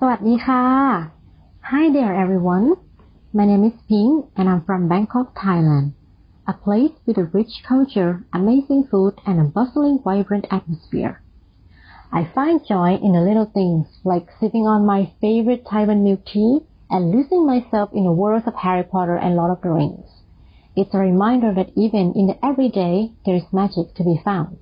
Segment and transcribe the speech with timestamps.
[0.00, 0.64] สวัสดีค่ะ
[1.70, 2.66] Hi there everyone.
[3.38, 5.86] My name is Ping and I'm from Bangkok, Thailand.
[6.52, 11.14] A place with a rich culture, amazing food and a bustling, vibrant atmosphere.
[12.18, 16.52] I find joy in the little things like sipping on my favorite Taiwan milk tea
[16.90, 20.08] and losing myself in the worlds of Harry Potter and Lord of the Rings.
[20.80, 24.58] It's a reminder that even in the everyday, there is magic to be found.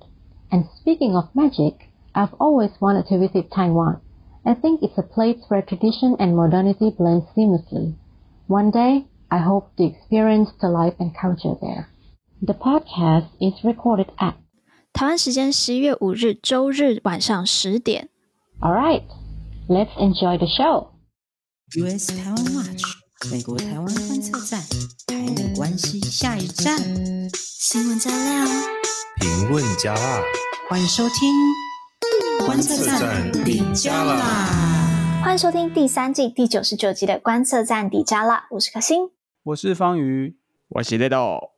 [0.49, 1.75] And speaking of magic,
[2.19, 3.95] I've always wanted to visit Taiwan.
[4.43, 7.95] I think it's a place where tradition and modernity blend seamlessly.
[8.47, 11.87] One day, I hope to experience the life and culture there.
[12.41, 14.35] The podcast is recorded at
[14.93, 18.09] 台湾时间十一月五日周日晚上十点。
[18.61, 19.03] All right,
[19.67, 20.89] let's enjoy the show.
[21.75, 22.83] US 台湾 Watch
[23.31, 24.61] 美国台湾观测站，
[25.07, 26.77] 台美关系下一站，
[27.33, 28.45] 新闻加料，
[29.19, 30.21] 评论加辣，
[30.69, 31.33] 欢迎收听
[32.46, 35.20] 观测站底加啦。
[35.22, 39.10] 欢迎收听第三季第九十九集的观测站底加啦，我是可心。
[39.42, 40.36] 我是方瑜，
[40.68, 41.50] 我是 Little。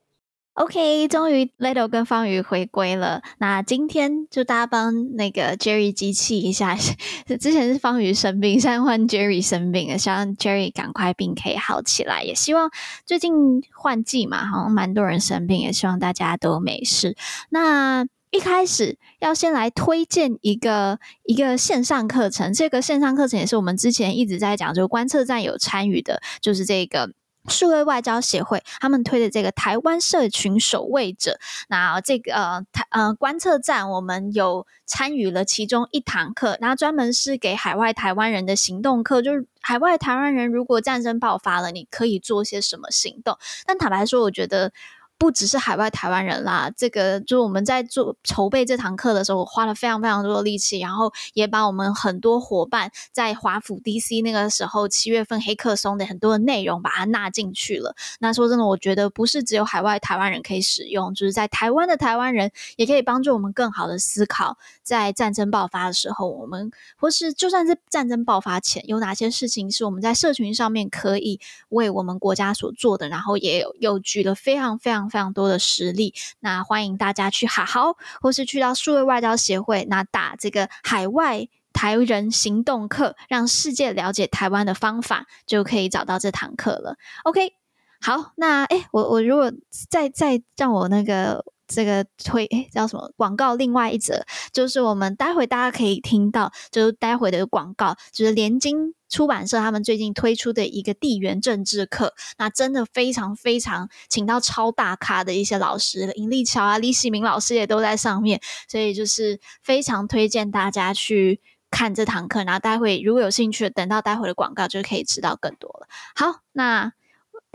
[0.54, 3.22] OK，终于 Little 跟方瑜回归了。
[3.38, 6.76] 那今天就大家帮那个 Jerry 机器一下，
[7.40, 12.22] 之前是方瑜生病，现在换 Jerry 生病了，希望 Jerry 赶快病可以好起来。
[12.22, 12.70] 也希望
[13.06, 17.16] 最近换季嘛，好像蛮多人生病，也希望大家都没事。
[17.48, 27.12] 那一开始要先来推荐一个一个线上课程，这个线上课程也是我们之前一直在讲，就观测站有参与的，就是这个。
[27.48, 43.36] 数位外交协会他们推的这个台湾社群守卫者，那这个呃台呃观测站，我们有参与了其中一堂课，然后专门是给海外台湾人的行动课，就是海外台湾人如果战争爆发了，你可以做些什么行动？
[43.66, 44.72] 但坦白说，我觉得。
[45.18, 57.94] 不只是海外台湾人啦，这个就我们在做筹备这堂课的时候，我花了非常非常多的力气，然后也把我们很多伙伴在华府 DC 那个时候七月份黑客松的很多的内容把它纳进去了。
[58.18, 71.38] 那说真的，我觉得不是只有海外台湾人可以使用，就是在台湾的台湾人也可以帮助我们更好的思考，在战争爆发的时候，我们或是就算是战争爆发前，有哪些事情是我们在社群上面可以
[71.68, 75.01] 为我们国家所做的，然后也有有举了非常非常。
[75.08, 86.96] 非常多的实例，那欢迎大家去好好，或是去到数位外交协会，那打这个海外台人行动课，让世界了解台湾的方法，就可以找到这堂课了。
[87.24, 87.54] OK，
[88.00, 89.52] 好，那诶，我我如果
[89.88, 91.44] 再再让我那个
[91.74, 93.54] 这个推诶叫什么广告？
[93.54, 98.94] 另外一则就是我们待会大家可以听到，就是待会的广告，就是联经。
[99.12, 112.42] 出版社他们最近推出的一个地缘政治课，那真的非常非常请到超大咖的一些老师，尹力桥啊、李喜明老师也都在上面，所以就是非常推荐大家去看这堂课。
[112.44, 115.86] 然后待会如果有兴趣，等到待会的广告就可以知道更多了。
[116.16, 116.94] 好，那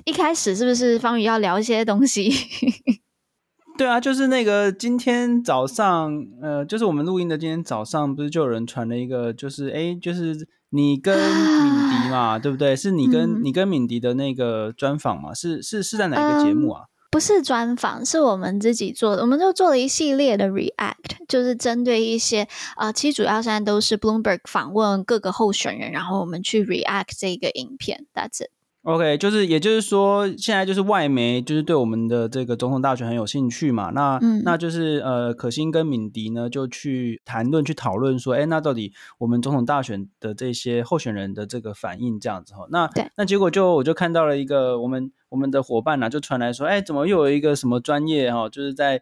[0.06, 2.32] 一开始是不是方宇要聊一些东西？
[3.78, 10.48] 对啊，就是那个今天早上，呃，就是我们录音的今天早上，不是就有人传了一个，就是哎，就是。
[10.70, 12.76] 你跟敏迪嘛，啊、 对不对？
[12.76, 15.34] 是你跟、嗯、你跟敏迪的那个专访嘛？
[15.34, 16.82] 是是是在哪一个节目啊？
[16.82, 19.22] 嗯、不是专访，是我们自己做的。
[19.22, 28.06] 我们就做了一系列的 React，就是针对一些呃，其实主要现在都是 Bloomberg 访问各个候选人，然后我们去 React 这个影片。
[28.14, 28.52] That's it。
[28.88, 33.92] OK，就是也就是说，现在就是外媒就是对我们的这个总统大选很有兴趣嘛。
[33.94, 42.66] 那、嗯、那就是呃，可心跟敏迪呢就去谈论、去讨论说，哎，那到底我们总统大选的这些候选人的这个反应这样子哈？
[42.70, 49.02] 那对那结果就我就看到了一个我们我们的伙伴呢、啊、就传来说，哎，怎么又有一个什么专业哈，就是在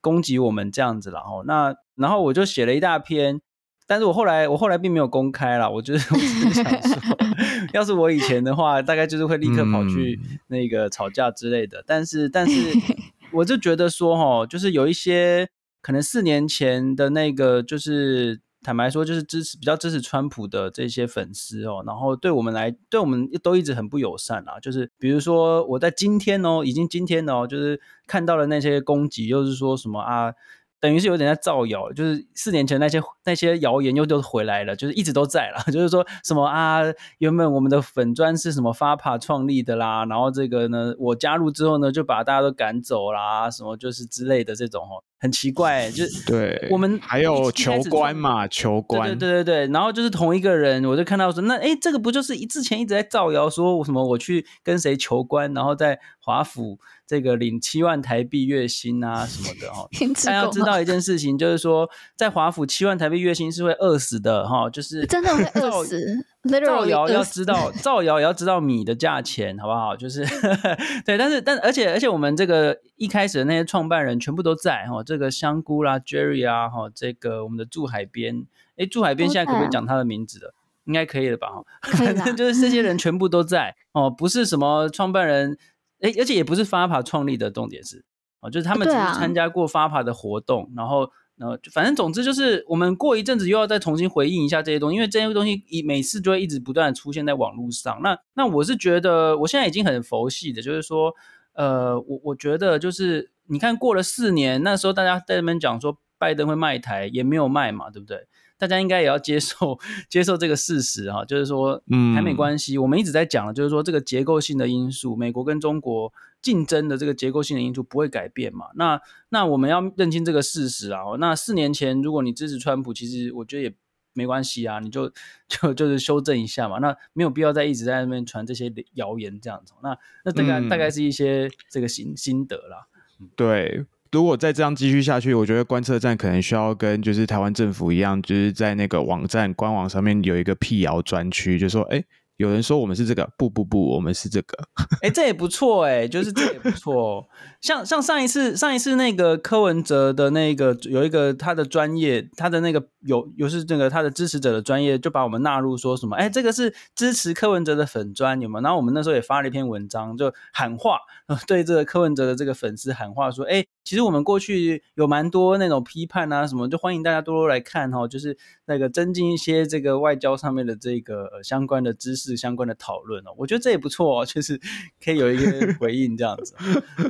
[0.00, 1.42] 攻击我们这样子了哈？
[1.44, 3.40] 那然后我就写了一大篇。
[3.86, 5.68] 但是我后来，我后来并没有公开啦。
[5.68, 6.96] 我就是， 我只是想说，
[7.74, 11.84] 要是我以前的话，大概就是会立刻跑去那个吵架之类的。
[11.86, 12.72] 但是，但是，
[13.32, 15.48] 我就觉得说，哈，就是有一些
[15.82, 24.58] 可能四年前的那个，就是坦白说，就是支持比较支持川普的这些粉丝哦，然后对我们来，对我们都一直很不友善啊。
[24.58, 30.32] 就是比如说，我在今天哦，已经今天哦，就是看到了那些攻击，又是说什么啊？
[30.80, 36.82] 等于是有点在造谣，就是四年前那些那些谣言又都回来了，就是一直都在了， 就是说什么啊，
[37.18, 56.78] 原本我们的粉砖是什么 FAPA 创立的啦，然后这个呢，我加入之后呢，就把大家都赶走啦，什么就是之类的这种哦，很奇怪，就是对我们还有求官嘛，求官，对对对对对，然后就是同一个人，我就看到说，那哎，这个不就是之前一直在造谣说什么我去跟谁求官，然后在华府。
[57.06, 59.86] 这个领七万台币月薪啊什么的哦，
[60.24, 61.86] 大家要知道一件事情，就是说
[62.16, 66.26] 在华府七万台币币月薪是会饿死的哈，就是真的会 饿死。
[66.66, 69.96] 造谣要知道， 造谣也要知道米的价钱，好不好？
[69.96, 70.22] 就是
[71.06, 78.46] 对，但是但而且而且我们这个一开始的那些创办人全部都在哈，这个香菇啦，Jerry 啊，哈，这个我们的住海边，
[78.76, 80.52] 哎，住海边现在可不可以讲他的名字了？
[80.84, 81.48] 应该可以了吧？
[81.48, 85.56] 哈，反正就是这些人全部都在哦，不是什么创办人，
[86.02, 88.04] 哎，而且也不是 FAPA 创立的，重点是
[88.40, 91.10] 哦，就是他们只是参加过 FAPA 的活动，然后。
[91.36, 98.00] 然后反正总之就是，我们过一阵子又要再重新回应一下这些东西，因为这些东西一每次就会一直不断的出现在网络上。
[98.02, 101.12] 那那我是觉得，我现在已经很佛系的，就是说，
[101.54, 108.28] 呃，我我觉得就是，你看过了四年，那时候大家在那边讲说拜登会卖台，也没有卖嘛，对不对？
[108.56, 109.78] 大家应该也要接受
[110.08, 116.12] 接受这个事实哈，就是说，嗯，台美关系，我们一直在讲的，就是说这个结构性的因素，美国跟中国。
[116.44, 118.66] 竞争的这个结构性的因素不会改变嘛？
[118.74, 119.00] 那
[119.30, 121.00] 那我们要认清这个事实啊。
[121.18, 123.74] 那四年前如果你支持川普，其实我觉得也
[124.12, 125.10] 没关系啊，你就
[125.48, 126.80] 就就是修正一下嘛。
[126.80, 129.72] 那没有必要再一直在那边传这些谣言这样子。
[129.82, 129.96] 那
[130.26, 132.86] 那大概、嗯、大概是一些这个心心得啦。
[133.34, 142.04] 对，如果再这样继续下去，我觉得观测站可能需要跟就是台湾政府一样，就是在那个网站官网上面有一个辟谣专区，就说哎。
[142.36, 144.58] 有人说我们是这个，不不不，我们是这个。
[145.02, 147.28] 哎、这也不错哎、就是这也不错。
[147.60, 156.16] 像像上一次上一次那个柯文哲的那个有一个他的专业，他的那个有有是这个他的支持者的专业，就把我们纳入说什么？
[156.16, 158.62] 哎、这个是支持柯文哲的粉专有没有？
[158.62, 160.98] 然后我们那时候也发了一篇文章，就喊话，
[161.46, 168.36] 对这个柯文哲的这个粉丝喊话说，哎、其实我们过去有蛮多那种批判啊什么，就欢迎大家多多来看哈，就是
[168.66, 172.34] 那个增进一些这个外交上面的这个呃相关的知识。
[172.44, 174.60] 相关的讨论哦，我觉得这也不错哦，就是
[175.02, 176.54] 可以有一个回应这样子，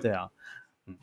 [0.01, 0.29] 对啊，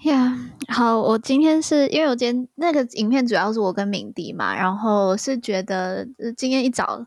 [0.03, 0.37] 呀、
[0.67, 6.07] yeah，好，我今天是因为我今天那个影片主要是我跟敏迪嘛，然后是觉得
[6.37, 7.05] 今天一早，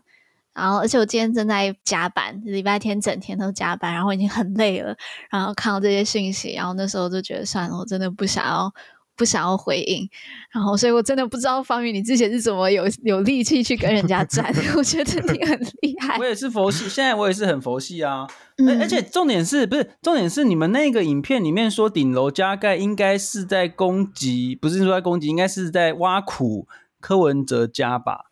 [0.53, 4.95] 然后而且我今天正在加班，礼拜天整天都加班，然后已经很累了，
[5.29, 8.73] 然后看到这些讯息，然后那时候就觉得算了，我真的不想要。
[9.15, 10.09] 不想要回应，
[10.51, 16.17] 然后所以我真的不知道方宇你之前是怎么有有力气去跟人家战，我觉得你很厉害。
[16.17, 18.27] 我也是佛系，现在我也是很佛系啊。
[18.57, 26.67] 嗯、而且重点是不是重点是你们那个影片里面说顶楼加盖应该是在攻击，不是说在攻击，应该是在挖苦
[26.99, 28.25] 柯文哲家吧？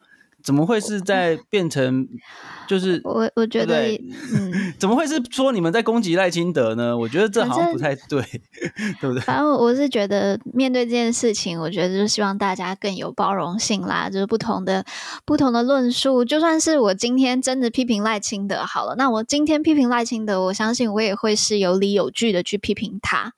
[0.43, 2.07] 怎么会是在变成？
[2.65, 3.91] 就是我，我觉得，
[4.33, 6.97] 嗯， 怎么会是说你们在攻击赖清德呢？
[6.97, 8.21] 我觉得这好像不太对，
[9.01, 9.19] 对不对？
[9.21, 14.83] 反正我是觉得，面对这件事情，我觉得就希望大家更有包容性啦，就是不同的
[15.25, 16.23] 不同的论述。
[16.23, 23.33] 就算是我今天真的批评赖清德好了，那我今天批评赖清德，我相信我也会是有理有据的去批评他。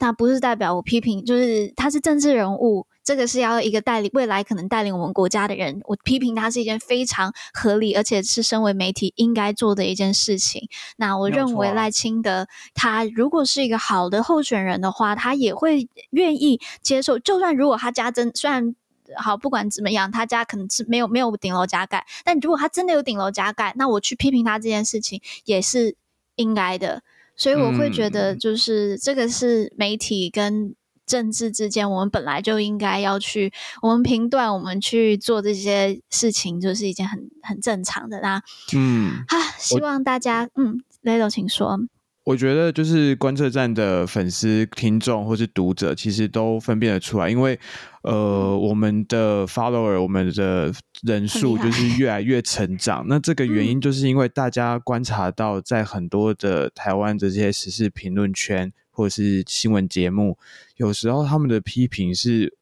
[0.00, 2.86] 那不是代表我批评，就是他是政治人物。
[3.08, 10.68] 这个是要一个带领未来可能带领我们国家的人，我批评他是一件非常合理，而且是身为媒体应该做的一件事情。
[10.98, 17.18] 那我认为赖清德他如果是一个好的候选人的话，他也会愿意接受。
[17.18, 18.76] 就算如果他家真虽然
[19.16, 25.96] 好，不管怎么样，他家可能是没有没有顶楼加盖，但如果他真的有顶楼加盖，那我去批评他这件事情也是
[26.36, 27.02] 应该的。
[27.34, 30.74] 所以我会觉得，就是这个是媒体跟。
[31.08, 33.50] 政治之间，我们本来就应该要去，
[33.82, 38.42] 我们评断，我们去做这些事情，就是一件很很正常的啦。
[38.76, 41.80] 嗯，啊，希望大家，嗯，Leo，请说。
[42.24, 47.58] 我觉得就是观测站的粉丝、听众或是读者，其实都分辨得出来，因为
[48.02, 53.06] 呃，我们的 follower，我们的人数就是 越来越成长。
[53.08, 58.70] 那这个原因就是因为大家观察到，在很多的台湾的这些时事评论圈。
[58.98, 60.36] 或者是新闻节目，
[60.74, 62.52] 有时候他们的批评是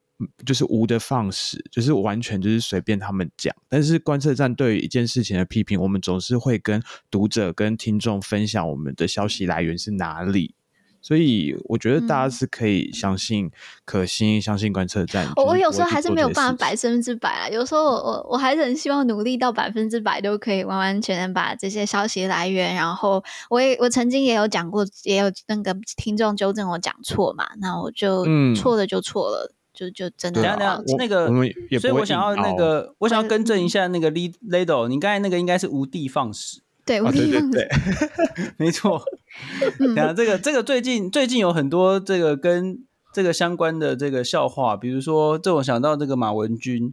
[0.44, 3.56] 就是无的放矢，就是完全就是随便他们讲。
[3.70, 10.54] 但是观测站对于一件事情的批评，我们总是会跟读者跟听众分享我们的消息来源是哪里。
[11.06, 13.48] 所以我觉得大家是可以相信、
[13.84, 15.30] 可信、相信观测站。
[15.36, 22.74] 我我有时候还是没有办法百分之百啊，有时候我我我还是很希望努力到百分之百都可以完完全全把这些消息来源。
[22.74, 30.42] 然后我也我曾经也有讲过，也有那个听众纠正我讲错嘛，那我就错了就错了，嗯、就就真的。
[30.42, 31.28] 等下等下那个，
[31.78, 36.62] 所以我想要那个，我想要更正一下那个 Lado，你刚才那个应该是无的放矢。
[36.84, 37.68] 对，无的放矢，对，
[38.58, 39.00] 没错。
[39.78, 42.78] 等下，这个这个最近最近有很多这个跟
[43.12, 46.92] 这个相关的这个笑话，比如说，这我想到这个马文君，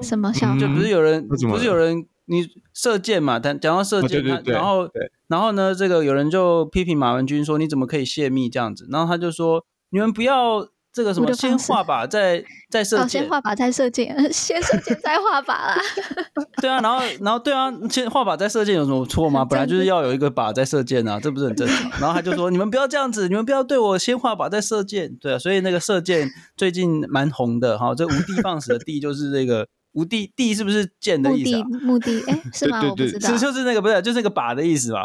[0.00, 0.58] 什么笑话？
[0.58, 3.38] 就不是有人不是有人你射箭嘛？
[3.38, 4.88] 但讲到射箭，他然后
[5.28, 8.86] 然后呢，这个有人就批评马文君说，你怎么可以泄密这样子？
[8.90, 15.76] 然后他就说，你们不要这个什么先画靶再再射箭，哦，先画靶再射箭， 先射箭再画靶啦。
[16.60, 19.44] 对啊，然后然后对啊，先画靶再射箭有什么错吗？
[19.48, 21.90] 本来就是要有一个靶再射箭啊，这不是很正常？
[22.00, 27.94] 然后他就说：“你们不要这样子，你们不要对我先画靶再射箭。”对啊，所以那个射箭最近蛮红的哈。
[27.94, 31.64] 这无的放矢的的就是这个无地地是不是箭的意思啊？
[31.82, 32.82] 目的哎，是吗？
[32.82, 35.04] 我不知道，是就是那个不是，就是那个靶的意思嘛。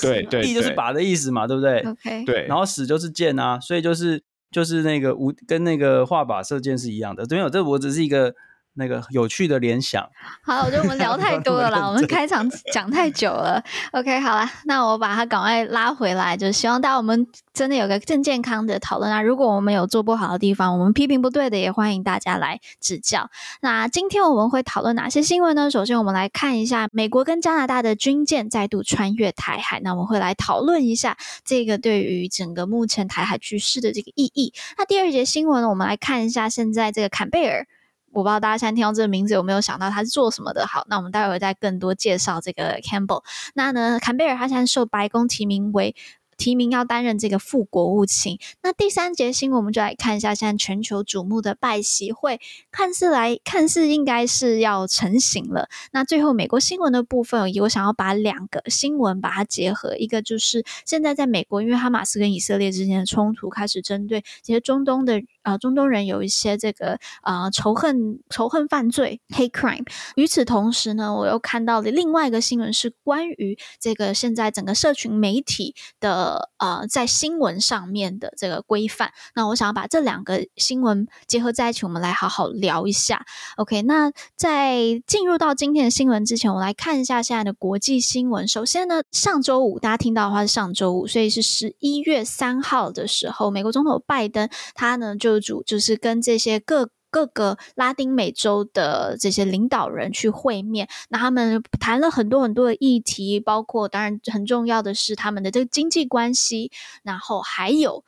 [0.00, 4.22] 对对，地就是靶的意思嘛，对不对？OK，对，然后矢就是箭啊，所以就是。
[4.54, 8.32] 就是那个无跟那个画靶射箭是一样的，没有，这我只是一个
[8.74, 10.08] 那个有趣的联想。
[10.42, 13.62] 好，我觉得我们聊太多了啦， 我们开场讲太久了。
[13.92, 19.22] OK，好了，那我把它赶快拉回来，就是希望大家我们真的有个更健康的讨论啊。
[19.22, 23.30] 如果我们有做不好的地方，我们批评不对的，也欢迎大家来指教。
[23.60, 25.70] 那今天我们会讨论哪些新闻呢？
[25.70, 34.52] 首先，我们来看一下美国跟加拿大的军舰再度穿越台海，那我们会来讨论一下这个对于整个目前台海局势的这个意义。
[34.76, 37.66] 那第二节新闻呢，我们来看一下现在这个坎贝尔。
[38.14, 40.66] 我不知道大家现在听到这个名字有没有想到他是做什么的？
[40.66, 43.22] 好，那我们待会再更多介绍这个 Campbell。
[43.54, 45.94] 那呢，坎贝尔他现在受白宫提名为。
[46.36, 48.40] 提名要担任这个副国务卿。
[48.60, 52.40] 那第三节新闻，我们就来看一下现在全球瞩目的拜习会，
[52.72, 55.68] 看似来看似应该是要成型了。
[55.92, 69.86] 那最后美国新闻的部分，我想要把两个新闻把它结合，一个就是现在在美国，因为哈马斯跟以色列之间的冲突开始针对这些中东的、呃、中东人有一些这个啊、仇恨仇恨犯罪 hate crime。
[70.16, 76.24] 与此同时呢，我又看到了另外一个新闻是关于这个现在整个社群媒体的。
[76.24, 83.26] 呃呃，在新闻上面的这个规范，那我想要把这两个新闻结合在一起，我们来好好聊一下。
[83.56, 88.48] OK，那在进入到今天的新闻之前，我来看一下现在的国际新闻。
[88.48, 96.90] 首先呢，上周五大家听到的话是上周五，所以是十一月三号的时候，美国总统拜登他呢就主就是跟这些各。
[97.14, 106.72] 各个拉丁美洲的这些领导人去会面，那他们谈了很多很多的议题，包括当然很重要的是他们的这个经济关系，
[107.04, 108.04] 然后还有。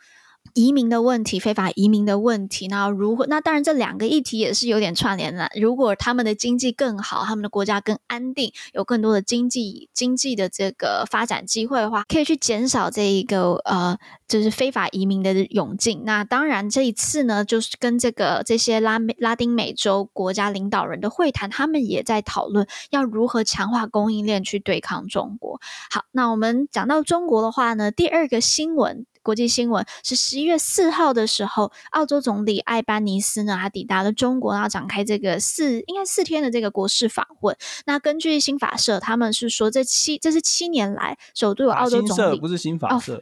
[0.57, 3.27] 移民的问题，非法移民的问题，那如何？
[3.27, 5.51] 那当然，这两个议题也是有点串联的。
[5.55, 16.05] 如果他们的经济更好，他们的国家更安定，有更多的经济经济的这个发展机会的话，可以去减少这一个呃，就是非法移民的涌进。
[16.07, 25.61] 那当然，这一次呢，就是跟这个这些拉美拉丁美洲国家领导人的会谈，他们也在讨论要如何强化供应链去对抗中国。
[25.91, 29.05] 好，那我们讲到中国的话呢，第二个新闻。
[29.27, 37.57] 国际新闻是十一月四号的时候，澳洲总理艾班尼斯呢，他抵达了中国，然后展开这个四应该四天的这个国事访问。
[37.87, 43.17] 那根据新法社，他们是说这七这是七年来首度有澳洲总理，不是新法社。
[43.17, 43.21] 哦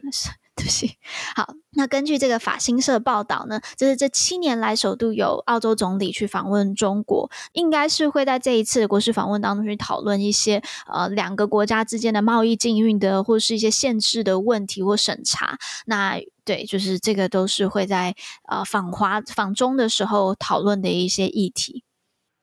[0.57, 0.97] 对不起，
[1.35, 15.57] 好，那根据这个法新社报道呢，就是这七年来首度有澳洲总理去访问中国，应该是会在这一次的国事访问当中去讨论一些呃两个国家之间的贸易禁运的或是一些限制的问题或审查。
[15.87, 18.15] 那对，就是这个都是会在
[18.47, 21.83] 呃访华访中的时候讨论的一些议题。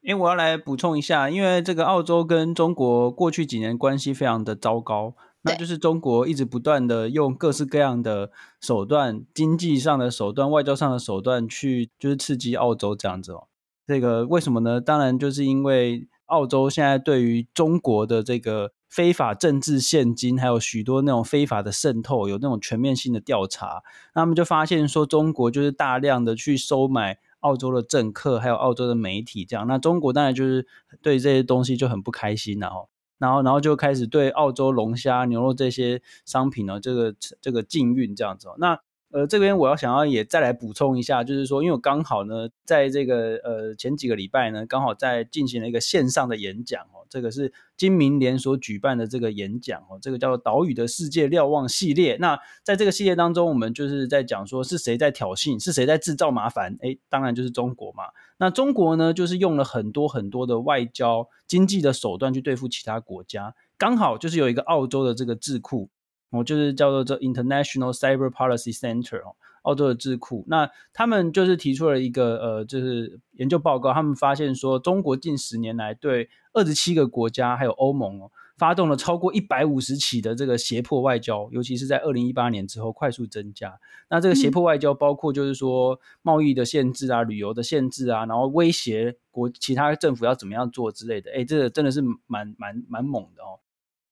[0.03, 5.15] 因为我要来补充一下，因为这个澳洲跟中国过去几年关系非常的糟糕。
[5.43, 8.31] 那就是中国一直不断的用各式各样的
[8.61, 13.49] 手段，经济上的手段、外交上的手段去，就是刺激澳洲这样子哦。
[13.87, 14.81] 这个为什么呢？
[14.81, 23.83] 当然就是因为澳洲现在对于中国的这个非法政治献金，还有许多那种非法的渗透，有那种全面性的调查，
[24.15, 29.67] 那他们就发现说，中国就是大量的去收买澳洲的政客，还有澳洲的媒体这样。
[29.67, 30.67] 那中国当然就是
[31.03, 32.89] 对这些东西就很不开心了哦。
[33.23, 38.49] 然后，然后就开始对澳洲龙虾、牛肉这些商品呢，这个这个禁运这样子。
[38.59, 38.81] 那
[39.13, 52.17] 呃，这边我要想要也再来补充一下，就是说，因为我刚好呢，在这个呃前几个礼拜呢，刚好在进行了一个线上的演讲哦，这个是金明联所举办的这个演讲哦，这个叫做“岛屿的世界瞭望”系列。
[52.21, 56.79] 那在这个系列当中，我们就是在讲说是谁在挑衅，是谁在制造麻烦？
[56.81, 58.05] 诶，当然就是中国嘛。
[58.39, 65.91] 那中国呢，就是用了很多很多的外交、经济的手段去对付其他国家，刚好就是有一个澳洲的这个智库。
[66.33, 70.45] 哦，就是叫做这 International Cyber Policy Center 哦，澳洲的智库。
[70.49, 73.93] 那他们就是提出了一个呃，就是研究报告。
[73.93, 83.79] 他们发现说，中国近十年来对二十七个国家还有欧盟哦，发动了超过一百五十起的这个胁迫外交，尤其是在二零一八年之后快速增加。
[84.09, 91.31] 那这个胁迫外交包括就是说贸易的限制啊、旅游的限制啊，然后威胁国其他政府要怎么样做之类的。
[91.33, 93.61] 诶，这个真的是蛮蛮蛮猛的哦。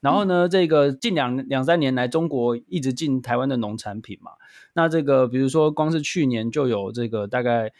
[0.00, 4.32] 然后呢，这个近两两三年来，中国一直进台湾的农产品嘛。
[4.74, 7.72] 那这个比如说，光是去年就有这个大概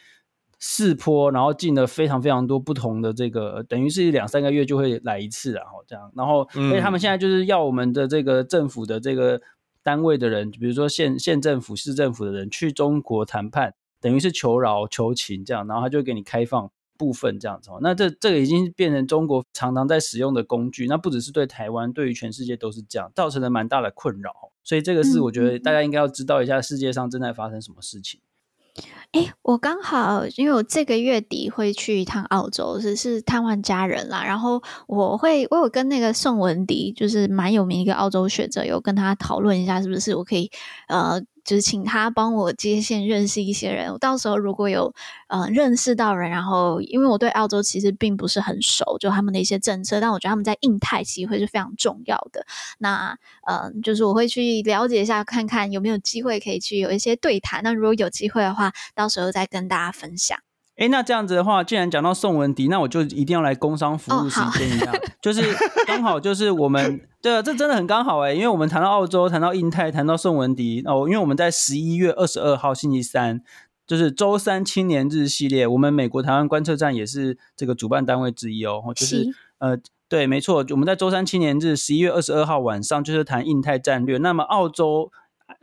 [0.58, 6.12] 四波，然后进了非常非常多不同的这个，等于是两三个月就会来一次，然后这样。
[6.14, 9.40] 然后，所以他们现在就是要我们的这个政府的这个
[9.82, 16.70] 单位的人，比如说县县政府、市政府的人去中国谈判，等于是求饶求情这样，然后他就给你开放。
[17.00, 24.30] 部分这样子哦，那这这个已经变成中国常常在使用的工具，那不只是对台湾，对于全世界都是这样，造成了蛮大的困扰。
[24.62, 28.21] 所以这个是我觉得大家应该要知道一下世界上正在发生什么事情。
[29.12, 34.23] 哎、欸，我刚好因为我这个月底会去一趟澳洲，只是探望家人啦。
[34.23, 40.50] 然后我会我有跟那个宋文迪，就是蛮有名一个澳洲学者，有跟他讨论一下，是不是我可以
[40.88, 41.23] 呃。
[41.44, 44.94] 就是请他帮我接线认识一些人，我到时候如果有
[45.28, 52.47] 呃认识到人，然后因为我对澳洲其实并不是很熟，就他们的一些政策，但我觉得他们在印太机会是非常重要的。
[52.78, 53.16] 那
[53.47, 57.62] 呃，就是我会去了解一下，看看有没有机会可以去有一些对谈。
[57.62, 60.38] 那如果有机会的话，到时候再跟大家分享。
[60.80, 65.42] 哎，那这样子的话，既然讲到宋文迪，那我就一定要来工商服务时间一下，哦、就是
[65.87, 73.42] 刚好就是我们对啊，这真的很刚好哎，因为我们谈到澳洲，谈到印太，谈到宋文迪哦，因为我们在十一月二十二号星期三，
[73.87, 79.26] 就是周三青年日系列，我们美国台湾观测站也是这个主办单位之一哦，就是
[79.58, 79.76] 呃，
[80.08, 85.12] 对，没错，我们在周三青年日十一月二十二号晚上就是谈印太战略，那么澳洲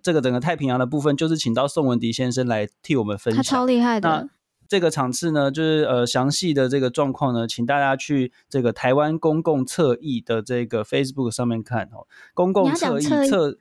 [0.04, 4.30] 这个整个太平洋的部分，就是请到宋文迪先生来替我们分享，他超厉害的。
[4.68, 12.06] 这个场次呢，就是呃详细的这个状况呢，请大家去这个台湾公共侧翼的这个 Facebook 上面看哦。
[12.34, 13.58] 公共侧翼侧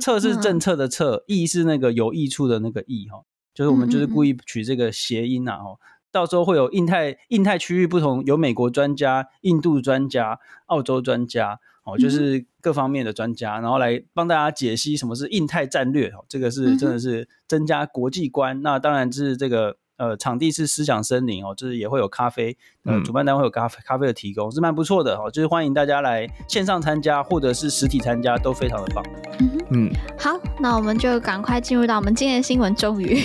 [0.00, 3.22] 侧是政策的侧，翼、嗯、是那个有益处的那个益哈，
[3.54, 5.78] 就是我们就是故意取这个谐音呐哦。
[6.10, 16.24] 到时候会有印太印太区域不同，有美国专家、印度专家、澳洲专家哦，就是各方面的专家，然后来帮大家解析什么是印太战略哦。
[16.28, 18.62] 这个是真的是增加国际观。
[18.62, 19.76] 那当然是这个。
[19.96, 29.02] 呃，场地是思想森林哦，就是也会有咖啡，呃，主办单位有咖啡咖啡的提供，是蛮不错的哦，就是欢迎大家来线上参加或者是实体参加，都非常的棒。
[29.40, 33.18] 嗯嗯，好，那我们就赶快进入到我们今天的新闻，终于。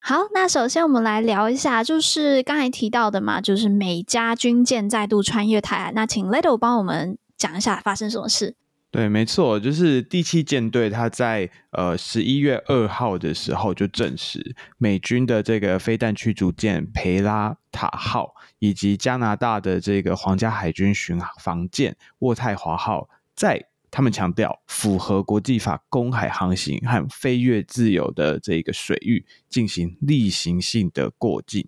[0.00, 7.16] 好，那首先我们来聊一下，就是刚才提到的嘛，就是美加军舰再度穿越台海，那请 Leto 帮我们。
[7.36, 8.54] 讲一下发生什么事？
[8.90, 23.64] 对，没错，就是第七舰队，它在呃十一月二号的时候就证实，美军的这个飞弹驱逐舰培拉塔号以及加拿大的这个皇家海军巡防舰渥太华号，在
[23.94, 31.64] 他们强调符合国际法公海航行和飞越自由的这个水域进行例行性的过境。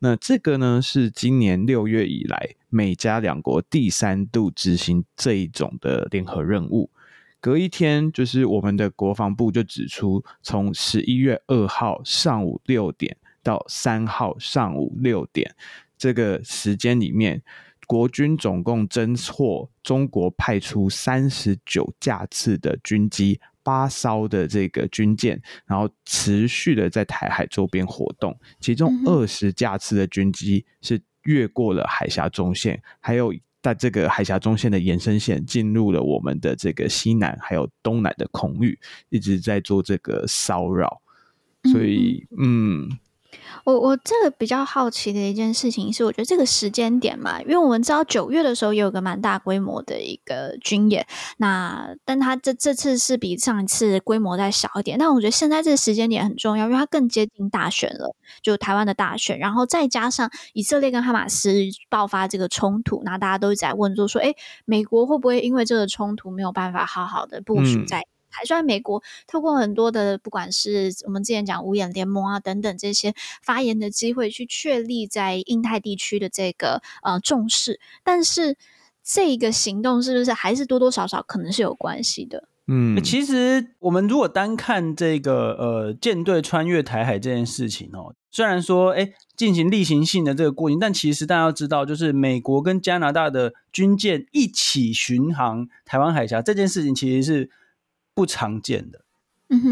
[0.00, 6.90] 那这个呢，是今年六月以来美加两国第三度执行这一种的联合任务。
[7.40, 15.56] 隔一天，就是我们的国防部就指出，从十一月二号上午六点到三号上午六点
[15.96, 17.42] 这个时间里面，
[17.90, 23.40] 国军总共侦获中国派出三十九架次的军机。
[23.64, 41.02] 八艘的这个军舰，然后持续的在台海周边活动，其中二十架次的军机是越过了海峡中线，还有在这个海峡中线的延伸线进入了我们的这个西南还有东南的空域，一直在做这个骚扰，
[41.72, 42.88] 所以嗯。
[43.64, 51.06] 我我这个比较好奇的一件事情是，我觉得这个时间点嘛，因为我们知道九月的时候也有个蛮大规模的一个军演，
[51.38, 61.52] 那但它这这次是比上一次规模再小一点，但我觉得现在这个时间点很重要，因为它更接近大选了，就台湾的大选，然后再加上以色列跟哈马斯
[61.88, 68.00] 爆发这个冲突，那大家都在问就说，诶，美国会不会因为这个冲突没有办法好好的部署在？
[68.00, 73.12] 嗯还算美国透过很多的，不管是我们之前讲五眼联盟啊等等这些
[73.42, 78.56] 发言的机会，去确立在印太地区的这个呃重视，但是
[79.02, 82.48] 这个行动是不是还是多多少少可能是有关系的？
[82.66, 97.50] 嗯，其实我们如果单看这个呃舰队穿越台海这件事情哦，虽然说哎进行例行性的这个过程，但其实大家要知道，就是美国跟加拿大的军舰一起巡航台湾海峡这件事情，其实是。
[98.20, 99.00] 不常见的，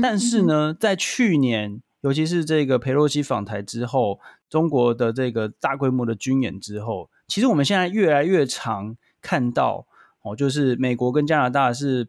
[0.00, 9.86] 但是呢，在去年，尤其是这个佩洛西访台之后，中国的这个大规模的军演之后，其实我们现在越来越常看到
[10.22, 12.08] 哦，就是美国跟加拿大是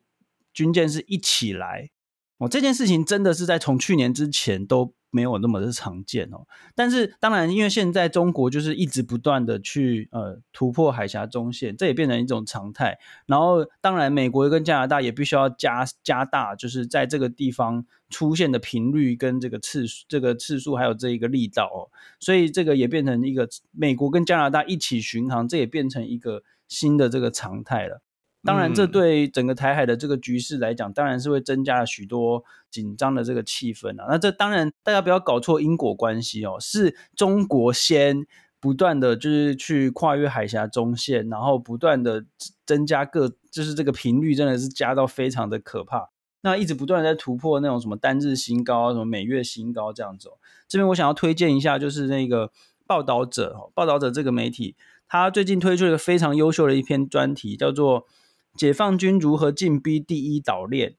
[0.54, 1.90] 军舰是一起来。
[2.38, 6.46] 哦，这件事情真的是在从去年之前都没有那么的常见哦。
[6.76, 12.98] 但是当然，因为现在中国就是一直不断的去呃突破海峡中线，这也变成一种常态。
[13.26, 21.90] 然后当然，美国跟加拿大也必须要加加大，就是在这个地方出现的频率跟这个次数、这个次数还有这一个力道哦。
[22.20, 28.02] 所以这个也变成一个美国跟加拿大一起巡航，这也变成一个新的这个常态了。
[28.42, 34.06] 当然，这对整个台海的这个局势来讲，当然是会增加了许多紧张的这个气氛啊。
[34.10, 38.26] 那这当然，大家不要搞错因果关系哦，是中国先
[38.62, 42.24] 不断的就是去跨越海峡中线，然后不断的
[42.66, 46.10] 增加各，就是这个频率真的是加到非常的可怕。
[46.40, 50.30] 那一直不断在突破那种什么单日新高啊，什么每月新高这样子。
[50.70, 52.54] 这边我想要推荐一下，就是那个
[52.88, 54.78] 报道者哦，报道者这个媒体，
[55.10, 58.08] 他最近推出了一个非常优秀的一篇专题，叫做。
[58.56, 60.96] 解放军如何进逼第一岛链？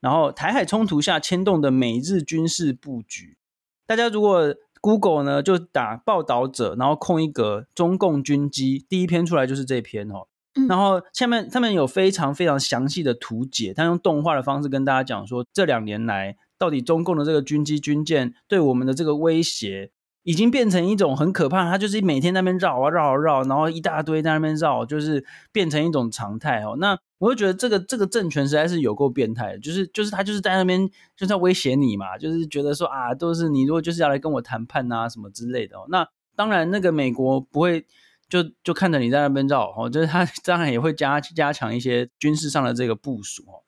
[0.00, 3.38] 然后台海冲突下牵动的美日军事布局。
[3.86, 10.26] 大家如果 Google 呢，就打报道者，然后空一格中共军机，第一篇出来就是这篇哦。
[10.68, 19.90] 然后下面他们有非常非常详细的图解，他用动画的方式跟大家讲说，这两年来到底中共的这个军机军舰对我们的这个威胁。
[20.24, 26.76] 已经变成一种很可怕，它就是每天在那边绕啊绕啊绕，然后一大堆在那边绕，就是变成一种常态哦。
[26.78, 35.84] 那我就觉得这个这个政权实在是有够变态，就是就是他就是在那边就是在威胁你嘛，就是觉得说啊，都是你如果就是要来跟我谈判啊什么之类的哦。
[35.88, 37.84] 那当然那个美国不会
[38.28, 43.63] 就就看着你在那边绕哦，就是他当然也会加加强一些军事上的这个部署哦。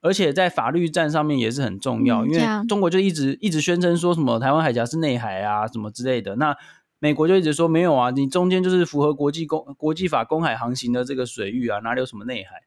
[0.00, 6.36] 而且在法律战上面也是很重要，因为中国就一直一直宣称说什么台湾海峡是内海啊，什么之类的。
[6.36, 6.56] 那
[6.98, 12.62] 美国就一直说没有啊，你中间就是符合国际公国际法公海航行的这个水域啊，哪里有什么内海？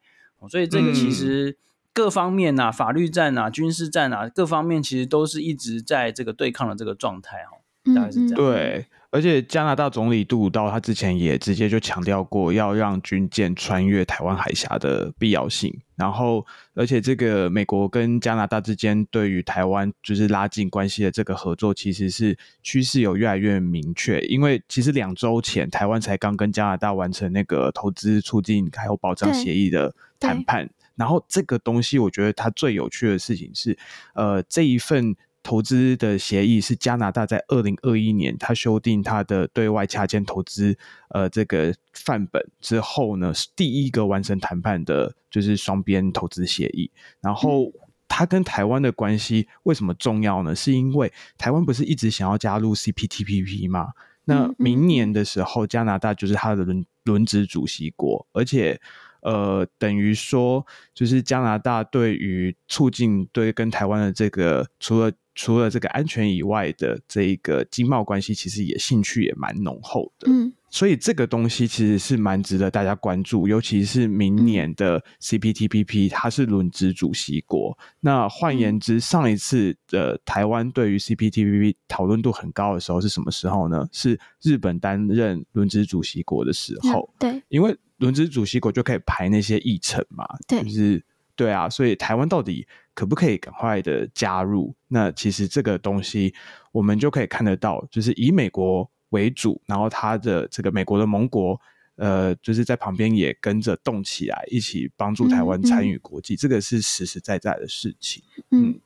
[0.49, 1.57] 所以这个其实
[1.93, 7.57] 各方面啊，法律战啊，军事战啊，各方面其实都是一直在这个对抗的这个状态哈，
[7.95, 8.35] 大概是这样。
[8.35, 8.85] 对。
[9.09, 15.71] 而且加拿大总理杜鲁道他之前也直接就强调过要让军舰穿越台湾海峡的必要性。
[15.95, 16.43] 然后，
[16.73, 24.19] 而且这个美国跟加拿大之间对于台湾就是拉近关系的这个合作，其实是趋势有越来越明确。
[24.21, 30.67] 因为其实两周前台湾才刚跟加拿大完成那个投资促进还有保障协议的谈判。
[30.95, 33.77] 然后这个东西，我觉得它最有趣的事情是，
[34.15, 35.15] 呃，这一份。
[35.43, 40.75] 投资的协议是加拿大在二零二一年，他修订他的对外掐尖投资
[41.09, 46.89] 呃这个范本之后呢，是第一个完成谈判的，就是双边投资协议。
[47.19, 47.71] 然后
[48.07, 50.55] 他跟台湾的关系为什么重要呢？
[50.55, 53.89] 是因为台湾不是一直想要加入 CPTPP 吗？
[54.23, 58.79] 那明年的时候，加拿大就是他的轮轮值主席国，而且。
[59.23, 70.29] 呃，等于说，就是加拿大对于促进对跟台湾的这个，除了除了这个安全以外的这一个经贸关系，其实也兴趣也蛮浓厚的。
[70.29, 77.75] 嗯，所以这个东西其实是蛮值得大家关注，尤其是明年的 CPTPP，它是轮值主席国。
[78.01, 83.87] 那换言之，上一次的台湾对于 CPTPP 讨论度很高的时候是什么时候呢？
[83.91, 87.09] 是日本担任轮值主席国的时候。
[87.17, 87.75] 对，因为。
[88.03, 91.01] 轮值主席国就可以排那些议程嘛，对，就是
[91.37, 94.75] 对啊，所以台湾到底可不可以赶快的加入？
[94.89, 96.33] 那其实这个东西
[96.73, 101.57] 我们就可以看得到，就是以美国为主，然后他的这个美国的盟国，
[101.95, 108.71] 呃，就是在旁边也跟着动起来，一起帮助台湾参与国际，嗯嗯，这个是实实在在的事情，嗯。
[108.71, 108.79] 嗯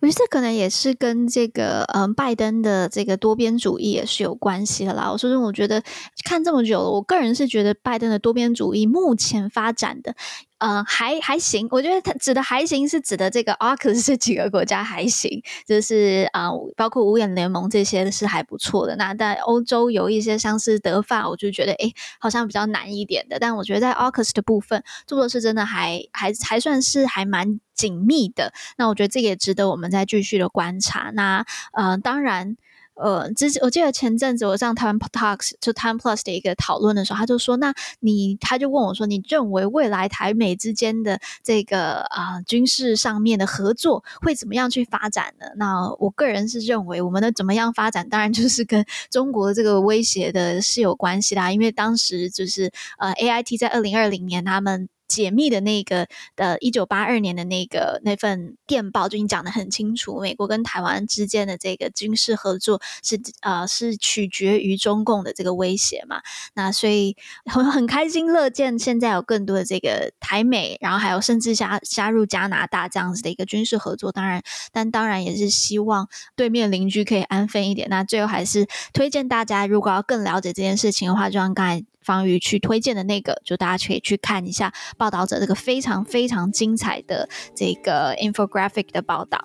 [0.00, 5.10] 我觉得这可能也是跟这个嗯拜登的这个多边主义也是有关系的啦。
[5.10, 5.82] 我说真，我觉得
[6.24, 10.14] 看这么久了，我个人是觉得拜登的多边主义目前发展的。
[10.58, 18.96] 呃，还还行，我觉得它指的还行是指的这个 AUKUS 这几个国家还行，就是啊、包括五眼联盟这些是还不错的。
[18.96, 23.38] 那在欧洲有一些像是德法，我就觉得诶好像比较难一点的。
[23.38, 28.52] 但我觉得在 AUKUS 的部分做的是真的还还还算是还蛮紧密的。
[28.78, 31.10] 那我觉得这个也值得我们再继续的观察。
[31.14, 32.56] 那呃，当然。
[32.96, 51.52] 呃，之前我记得前阵子我上台湾 Talks 就 Time Plus 的一个讨论的时候，他就说：“那你他就问我说，你认为未来台美之间的这个啊、军事上面的合作会怎么样去发展呢？”那我个人是认为，我们的怎么样发展，当然就是跟中国这个威胁的是有关系啦。
[51.52, 54.88] 因为当时就是呃 AIT 在二零二零年他们。
[55.08, 66.22] 解密的那个的一九八二年的那个那份电报就已经讲得很清楚，美国跟台湾之间的这个军事合作是呃是取决于中共的这个威胁嘛。
[66.54, 74.12] 那所以很很开心乐见现在有更多的这个台美，然后还有甚至加加入加拿大这样子的一个军事合作。
[74.12, 74.42] 当然，
[74.72, 77.88] 但当然也是希望对面邻居可以安分一点。
[77.88, 81.84] 那最后还是推荐大家，如果要更了解这件事情的话，就像刚才。
[82.06, 89.42] 方瑜去推荐的那个，就大家可以去看一下报道者这个非常非常精彩的这个 infographic 的报道。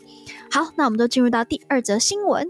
[0.51, 2.47] 好，那我们都进入到第二则新闻。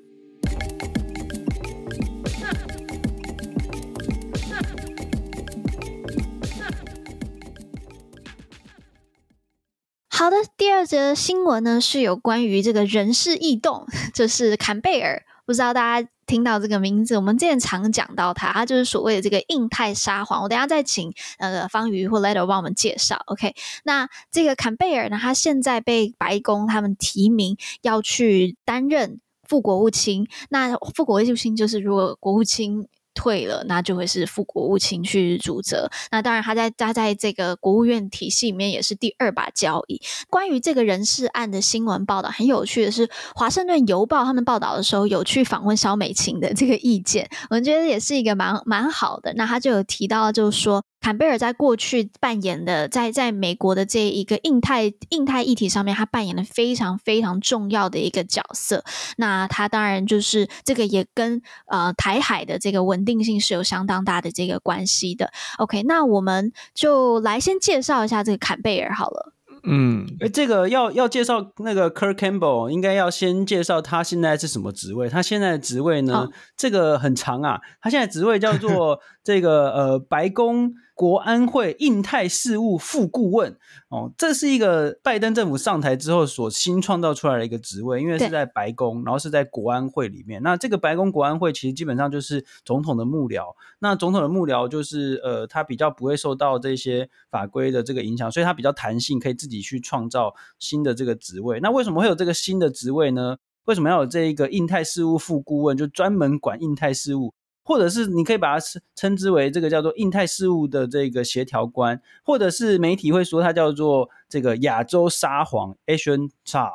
[10.10, 16.10] 好的，第二则新闻呢是有关于这个人事异动，就是坎贝尔，不知道大家。
[16.32, 20.42] 听到这个名字，我们之前常讲到他，他就是所谓的这个印太沙皇。
[20.42, 23.22] 我等下再请呃方瑜或 Letter 帮我们介绍。
[23.26, 30.26] OK，那这个坎贝尔呢，他现在被白宫他们提名要去担任副国务卿。
[30.50, 32.88] 那副国务卿就是如果国务卿。
[33.22, 35.88] 退了，那就会是副国务卿去主责。
[36.10, 40.02] 那当然，他在他在这个国务院体系里面也是第二把交椅。
[40.28, 49.32] 关于这个人事案的新闻报道，很有趣的是，《华盛顿邮报》他们报道的时候有去访问肖美琴的这个意见，我觉得也是一个蛮蛮好的。
[49.36, 50.84] 那他就有提到，就是说。
[51.02, 58.84] 坎贝尔在过去扮演的，在在美国的这一个印太印太议题上面，他扮演了非常非常重要的一个角色。
[59.18, 65.32] 那他当然就是这个也跟呃台海的这个稳定性是有相当大的这个关系的。
[65.58, 69.34] OK，那我们就来先介绍一下这个坎贝尔好了。
[69.64, 75.10] 嗯，诶，这个要要介绍那个 Kirk Campbell，应该要先介绍他现在是什么职位。
[75.10, 77.60] 他现在的职位呢，哦、这个很长啊。
[77.82, 80.74] 他现在职位叫做 这个呃白宫。
[81.02, 83.58] 国安会印太事务副顾问
[83.90, 90.44] 哦，这是一个拜登政府上台之后所新创造出来的一个职位，因为是在白宫，然后是在国安会里面。
[90.44, 93.46] 那这个白宫国安会其实基本上就是总统的幕僚。
[93.80, 101.60] 那总统的幕僚就是呃，他比较不会受到这些法规的这个影响，所以他比较弹性，可以自己去创造新的这个职位。
[101.62, 103.38] 那为什么会有这个新的职位呢？
[103.66, 107.34] 为什么要有这一个印太事务副顾问，就专门管印太事务？
[107.64, 116.72] 或者是你可以把它称称之为这个叫做印太事务的这个协调官，或者是媒体会说它叫做这个亚洲沙皇 Asian Tsar，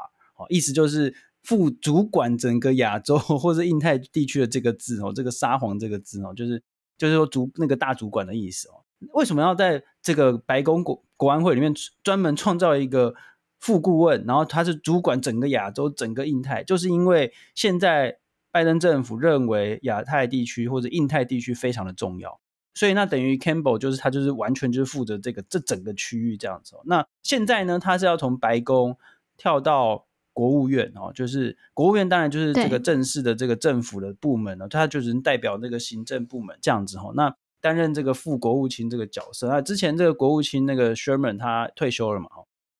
[0.49, 6.63] 意思就是副主管整个亚洲或者印太地区的这个字哦，这个沙皇这个字哦，就是
[6.97, 8.85] 就是说主那个大主管的意思哦。
[9.13, 13.15] 为什么要在这个白宫国国安会里面专门创造一个
[13.59, 18.19] 副顾问，然后他是主管整个亚洲整个印太，就是因为现在。
[18.57, 22.41] 拜登政府认为亚太地区或者印太地区非常的重要，
[22.73, 26.75] 所以那等于 Campbell 就是他就是完全就是负责这个这整个区域这样子。
[26.87, 28.97] 那现在呢，他是要从白宫
[29.37, 37.13] 跳到国务院哦，就是国务院当然就是这个正式的这个政府的部门了，他就是代表那个行政部门这样子哦。
[37.15, 42.31] 那担任这个副国务卿这个角色，那之前这个国务卿那个 Sherman 他退休了嘛，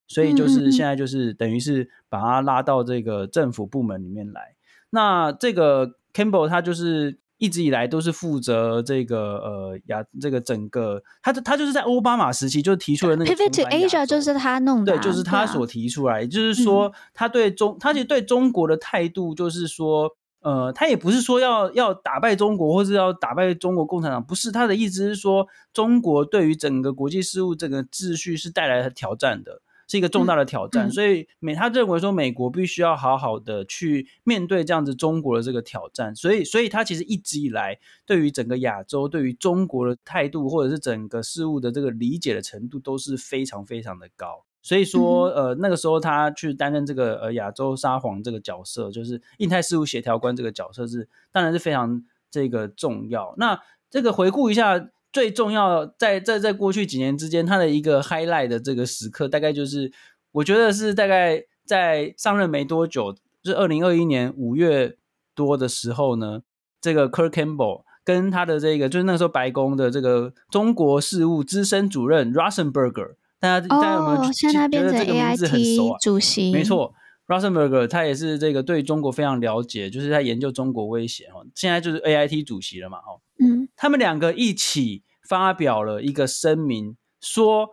[0.09, 4.56] 所以就是现在就是等于是把他拉到这个政府部门里面来。
[4.91, 29.61] 那这个 Campbell 他就是一直以来都是负责这个呃亚这个整个他他就是在奥巴马时期就提出了那个 Pivot to Asia 就是他弄的，对，就是他所提出来，就是说他对中他其实对中国的态度就是说，呃，他也不是说要要打败中国或是要打败中国共产党，不是，他的意思是说中国对于整个国际事务这个秩序是带来了挑战的。
[29.89, 53.35] 是一个重大的挑战，嗯嗯、所以美他认为说美国必须要好好的去面对这样子中国的这个挑战，所以所以他其实一直以来对于整个亚洲对于中国的态度或者是整个事物的这个理解的程度都是非常非常的高，所以说呃那个时候他去担任这个呃亚洲沙皇这个角色，就是印太事务协调官这个角色是当然是非常这个重要。
[53.37, 54.89] 那这个回顾一下。
[55.17, 59.91] 最重要在在在过去几年之间，他的一个 highlight 的这个时刻，大概就是
[60.31, 64.99] 我觉得是大概在上任没多久，就是二零二一年五月
[65.35, 66.43] 多的时候呢，
[66.83, 74.53] 这个 Kirk Campbell 跟他的这个就是那时候白宫的这个中国事务资深主任 Rosenberger，大家大家有没有觉
[74.83, 75.99] 得这个名字很熟啊？
[76.03, 76.93] 主席没错
[77.27, 85.05] Rosenberger 他也是这个对中国非常了解，就是在研究中国威胁哦，现在就是 AIT 主席了嘛哦，嗯，他们两个一起。
[85.27, 87.71] 发表了一个声明，说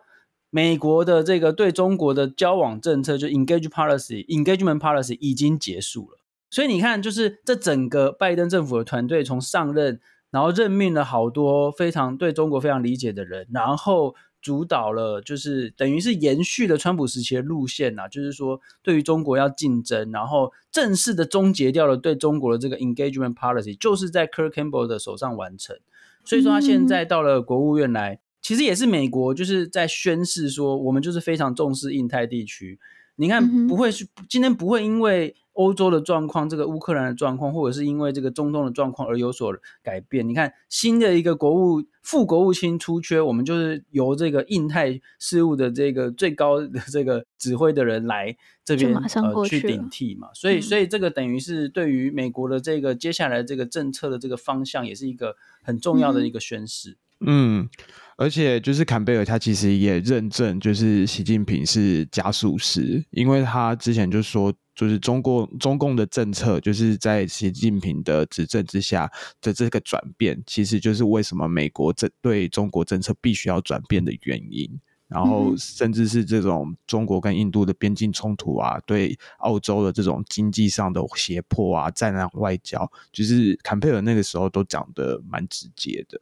[0.50, 6.20] 美国的这个对中国的交往政策，就 engage policy、engagement policy 已经结束了。
[6.50, 25.76] 所以你看，就是这整个拜登政府的团队从上任，然后任命了好多非常对中国非常理解的人，然后主导了，就是等于是延续了川普时期的路线呐，就是说对于中国要竞争，然后正式的终结掉了对中国的这个 engagement policy，就是在 Kirk Campbell 的手上完成。
[26.24, 32.80] 所以说他现在到了国务院来，其实也是美国就是在宣示说，我们就是非常重视印太地区。
[33.16, 40.28] 你看，不会是今天不会因为欧洲的状况、这个乌克兰的状况，或者是因为这个中东的状况而有所改变。
[40.28, 48.36] 你看，新的一个国务副国务卿出缺，我们就是由这个印太事务的这个最高的这个指挥的人来
[48.66, 50.30] 这边呃去顶替嘛。
[50.34, 56.98] 所以，所以这个等于是对于美国的这个接下来这个政策的这个方向，也是一个很重要的一个宣示。
[57.20, 57.70] 嗯。
[58.16, 74.80] 而且就是坎贝尔，他其实也认证，就是习近平是加速师，因为他之前就说，就是中国中共的政策，就是在习近平的执政之下的这个转变，其实就是为什么美国这对中国政策必须要转变的原因。
[75.10, 86.20] 然后甚至是这种中国跟印度的边境冲突啊，对澳洲的这种经济上的胁迫啊，战狼外交，就是坎佩尔那个时候都讲的蛮直接的。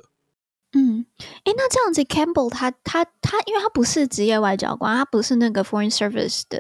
[0.73, 1.05] 嗯，
[1.45, 6.59] 哎，那这样子，Campbell 他他他，因为他不是职业外交官，他不是那个 Foreign Service 的，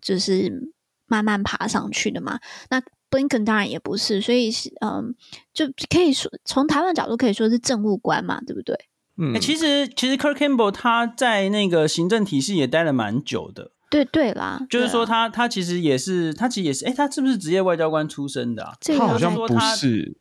[0.00, 0.72] 就是
[1.12, 2.40] 慢慢爬上去的嘛。
[2.70, 5.14] 那 Blinken 当然也不是，所以是嗯，
[5.52, 8.74] 就可以说从台湾角度可以说是政务官嘛，对不对？
[9.18, 13.72] 嗯，其实其实 Kirk Campbell 他在那个行政体系也待了蛮久的。
[13.90, 18.72] 对对啦，就是说他他其实也是他其实也是，哎，他是不是职业外交官出身的啊？
[18.80, 19.46] 这个、他好像不
[19.76, 20.16] 是。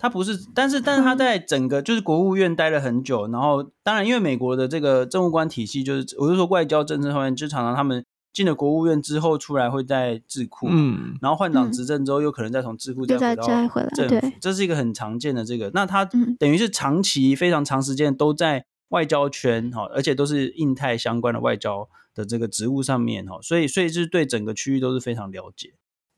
[0.00, 15.70] 他不是，但是但是他在整个就是国务院待了很久，然后当然因为美国的这个政务官体系，就是我就说外交政策方面，就常常他们进了国务院之后出来会在智库，嗯，然后换党执政之后又可能再从智库再回到政府，对，这是一个很常见的这个。
[15.74, 25.74] 那他等于是长期非常长时间都在外交圈哈，而且都是印太相关的外交的这个职务上面哈，所以所以就是对整个区域都是非常了解。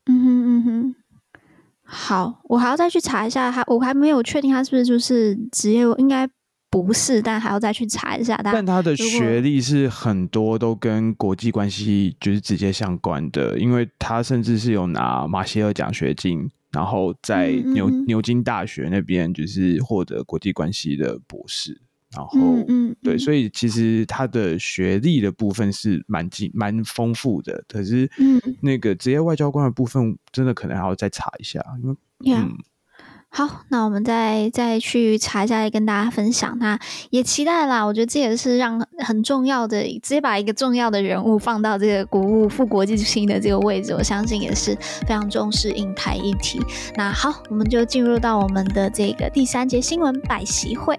[0.07, 0.94] 嗯哼嗯哼。
[1.87, 6.27] 好，我还要再去查一下他，我还没有确定他是不是就是职业，应该
[6.83, 8.39] 不是，但还要再去查一下。
[8.43, 21.81] 但他的学历是很多都跟国际关系就是直接相关的，因为他甚至是有拿马歇尔奖学金，然后在牛嗯嗯牛津大学那边就是获得国际关系的博士。
[22.17, 31.97] 然后，嗯，嗯对，所以其实他的学历的部分是蛮精蛮丰富的，可是，嗯，那个职业外交官的部分，真的可能还要再查一下，因为，
[32.37, 32.57] 嗯，
[33.37, 36.57] 好，那我们再再去查一下，跟大家分享。
[36.61, 36.79] 那
[37.11, 46.61] 也期待啦，我觉得这也是让很重要的，直接把一个重要的人物放到这个国务副国际性的这个位置，我相信也是非常重视印台议题。
[46.94, 50.97] 那好，我们就进入到我们的这个第三节新闻百席会。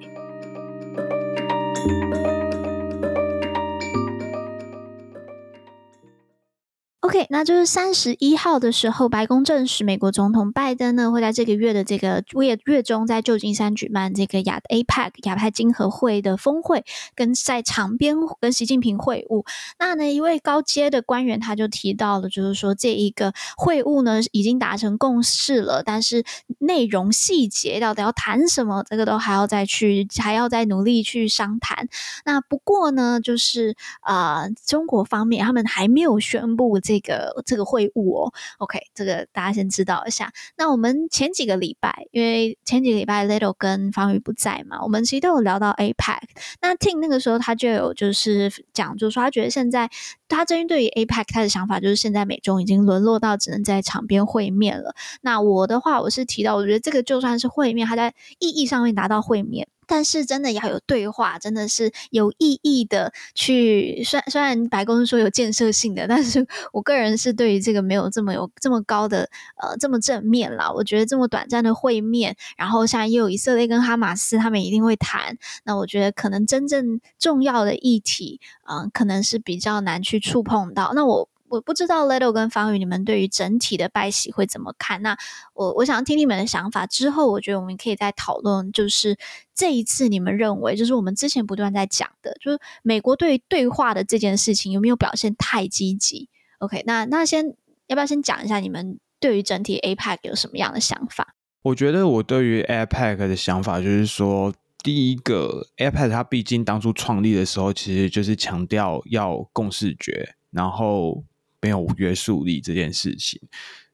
[7.06, 19.46] OK，那就是三十一号的时候，白宫证实，美国总统拜登呢会在这个月的这个月月中，在旧金山举办这个亚 APEC 亚太经合会的峰会，跟在场边跟习近平会晤。
[19.78, 26.24] 那呢一位高阶的官员他就提到了，就是说这一个会晤呢已经达成共识了，但是
[26.58, 31.88] 内容细节到底要谈什么，这个都还要再去还要再努力去商谈。
[32.26, 36.95] 那不过呢，就是呃中国方面他们还没有宣布这。
[36.96, 40.32] 这个这个会晤哦，OK，这个大家先知道一下。
[40.58, 46.20] 那我们前几个礼拜，因为前几个礼拜 Little 跟方宇不在嘛，我们其实都有聊到 APEC。
[46.62, 49.90] 那 Tim 那个时候他就有就是讲，就是说他觉得现在
[50.30, 54.96] 他针对于 APEC 他的想法就是现在美中已经沦落到只能在场边会面了。
[55.22, 59.68] 那我的话，我是提到，我觉得这个就算是会面，他在意义上面达到会面。
[59.88, 64.04] 但是真的要有对话，真的是有意义的去。
[64.04, 69.30] 虽然虽然白宫说有建设性的，但是我个人是对于这个没有这么有这么高的
[69.62, 70.72] 呃这么正面啦。
[70.72, 75.38] 我觉得这么短暂的会面，然后像也有以色列跟哈马斯他们一定会谈。
[75.64, 80.92] 那我觉得可能真正重要的议题，嗯、可能是比较难去触碰到。
[80.94, 81.30] 那我。
[81.48, 85.02] 我不知道 Little 跟方宇，你们对于整体的拜喜会怎么看？
[85.04, 85.16] 那
[85.54, 86.88] 我我想听你们的想法。
[86.88, 89.16] 之后我觉得我们可以再讨论，就是
[89.54, 96.28] 这一次你们认为，就是我们之前不断在讲的，就是美国对于对话的这件事情有没有表现太积极
[96.58, 97.56] ？OK，那那先
[97.86, 101.36] 要不要先讲一下你们对于整体 APEC 有什么样的想法？
[101.62, 104.52] 我觉得我对于 APEC 的想法就是说，
[104.84, 111.24] 第一个 APEC 它毕竟当初创立的时候，其实就是强调要共视觉，然后。
[111.62, 113.42] 没有约束力这件事情，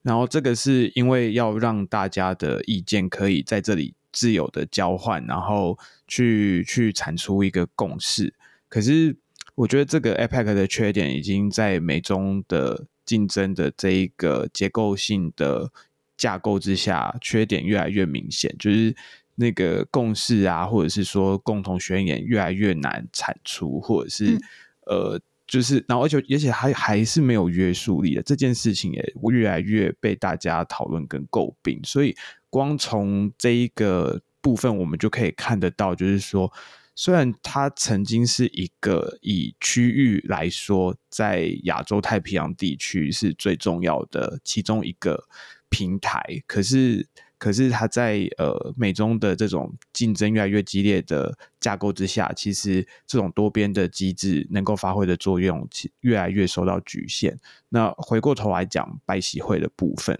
[0.01, 8.33] 然后这个是因为要让大家的意见可以在这里自由的交换，然后去去产出一个共识。
[8.67, 9.15] 可是
[9.55, 15.71] 我觉得这个 APEC 的缺点已经在美中的竞争的这一个结构性的
[16.17, 18.93] 架构之下，缺点越来越明显，就是
[19.35, 24.39] 那个共识啊，或者是说共同宣言越来越难产出，或者是、嗯、
[24.87, 25.21] 呃。
[25.51, 31.77] 就是，然后而且而且还还是没有约束力的这件事情，也越来越被大家讨论跟诟病。
[31.83, 32.15] 所以，
[32.49, 36.49] 光从这一个部分，我们就可以看得到，就是说，
[36.95, 45.25] 虽然它曾经是一个以区域来说，在亚洲太平洋地区是最重要的其中一个
[45.67, 47.09] 平台，可是。
[47.41, 57.35] 可是它在呃美中的这种竞争越来越激烈的架构之下，其实这种多边的机制能够发挥的作用，其越来越受到局限。
[57.69, 60.19] 那回过头来讲拜习会的部分，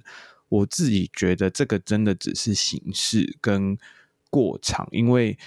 [0.50, 3.78] 我自己觉得这个真的只是形式跟
[4.32, 5.38] 过场，因为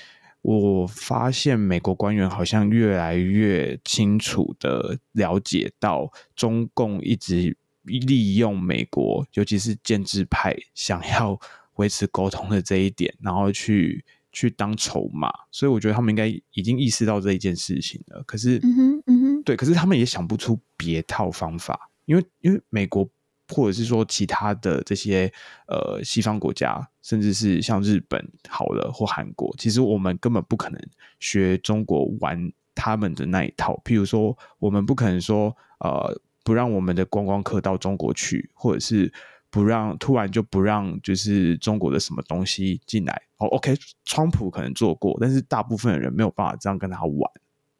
[0.42, 11.36] 我发现美国官员好像越来越清楚的了解到中共一直利用美国，尤其是建制派想要。
[11.76, 18.22] 维持沟通的这一点，然后去去当筹码，所以我觉得他们应该已经意识到这一件事情了。
[18.24, 23.08] 可是，嗯哼，嗯哼，对，可是他们也想不出别套方法，因为因为美国
[23.48, 25.32] 或者是说其他的这些
[25.68, 30.80] 呃西方国家，甚至是像日本好了或韩国，其实我们根本不可能
[31.20, 33.80] 学中国玩他们的那一套。
[33.84, 39.12] 譬如说，我们不可能说呃不让我们的观光客到中国去，或者是。
[39.54, 43.46] 不让突然就不让，就是中国的什么东西进来哦。
[43.46, 43.72] OK，
[44.04, 47.30] 川普可能做过，但是大部分的人没有办法这样跟他玩。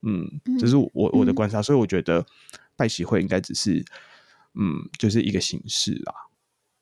[0.02, 0.24] 嗯，
[0.56, 2.24] 这是我我的观察，所以我觉得
[2.76, 3.84] 拜习会应该只是
[4.54, 6.14] 嗯，就是一个形式啦。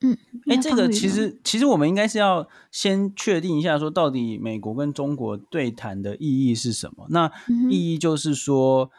[0.03, 0.19] 嗯，
[0.49, 7.07] 哎、欸，这个其实其实我们应该是要先确定一下，说到底美国跟中国对谈的意义是什么？
[7.09, 7.33] 那
[7.71, 8.91] 意义就是说。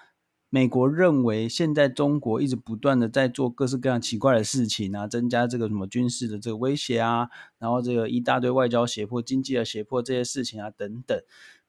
[0.53, 7.27] 美国认为，现在中国一直不断的在做各式各样奇怪的事情啊，增加这个什么军事的这个威胁啊，
[7.57, 11.19] 然后这个一大堆外交胁迫、经济的胁迫这些事情啊等等，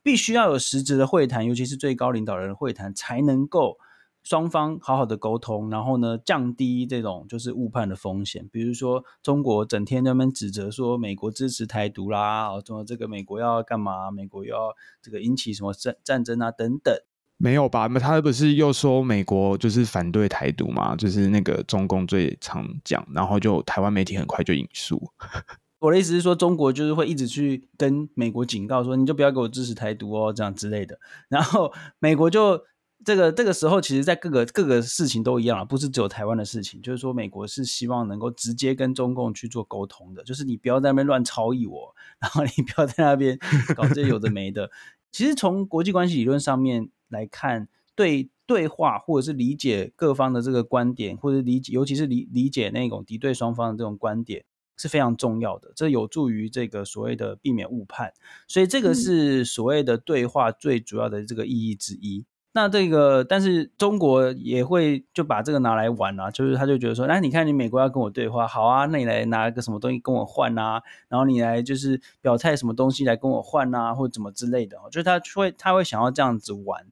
[0.03, 3.78] 必须要有实质的会谈，尤其是最高领导人的会谈，才能够
[4.22, 8.47] 双方好好的沟通，然后呢，降低这种就是误判的风险。
[8.53, 14.11] 比如说，中国整天在那边指责说美国支持台独啦，哦，什么这个美国要干嘛？
[14.11, 16.95] 美国要这个引起什么战战争啊等等。
[17.37, 17.87] 没有吧？
[17.89, 20.95] 那他不是又说美国就是反对台独嘛？
[20.97, 25.11] 就是那个中共最常讲，然后就台湾媒体很快就引述。
[25.80, 30.99] 我的意思是说，中国就是会一直去跟美国警告说，你就不要给我支持台独哦，这样之类的。
[31.28, 32.59] 然后美国就
[33.05, 36.80] 这个这个时候，其实在各个各个事情都一样啊，不是只有台湾的事情。
[36.80, 43.39] 就是说，美国是希望能够直接跟中共去做沟通的，就是你不要在那边乱超译我， 然后你不要在那边
[43.76, 44.70] 搞这些有的没的。
[45.12, 46.89] 其实从国际关系理论上面。
[47.09, 54.45] 来看对对话，或者是理解各方的这个观点，或者理解，尤其是理理解那种敌对双方的这种观点
[54.77, 55.73] 是非常重要的。
[55.75, 58.13] 这有助于这个所谓的避免误判，
[58.49, 62.25] 所以这个是所谓的对话最主要的这个意义之一。
[62.55, 76.87] 嗯、那这个，但是中国也会就把这个拿来玩啊，就是他就觉得说，那你看你美国要跟我对话，好啊，那你来拿个什么东西跟我换啊，然后你来就是表态什么东西来跟我换啊，或者怎么之类的，就是他会他会想要这样子玩。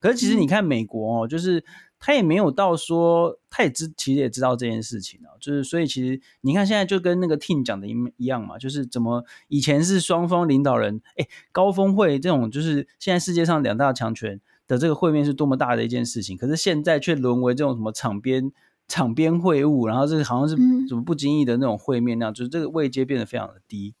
[0.00, 1.64] 可是其实你看美国哦，就是
[1.98, 18.52] 他也没有到说，他也知其实也知道这件事情哦，就是所以其实你看现在就跟那个 Tim 讲的一一样嘛，就是怎么以前是双方领导人哎高峰会这种，就是现在世界上两大强权的这个会面是多么大的一件事情，可是现在却沦为这种什么场边
[18.88, 20.56] 场边会晤，然后这个好像是
[20.88, 23.94] 什么不经意的那种会面那样，就是这个位阶变得非常的低，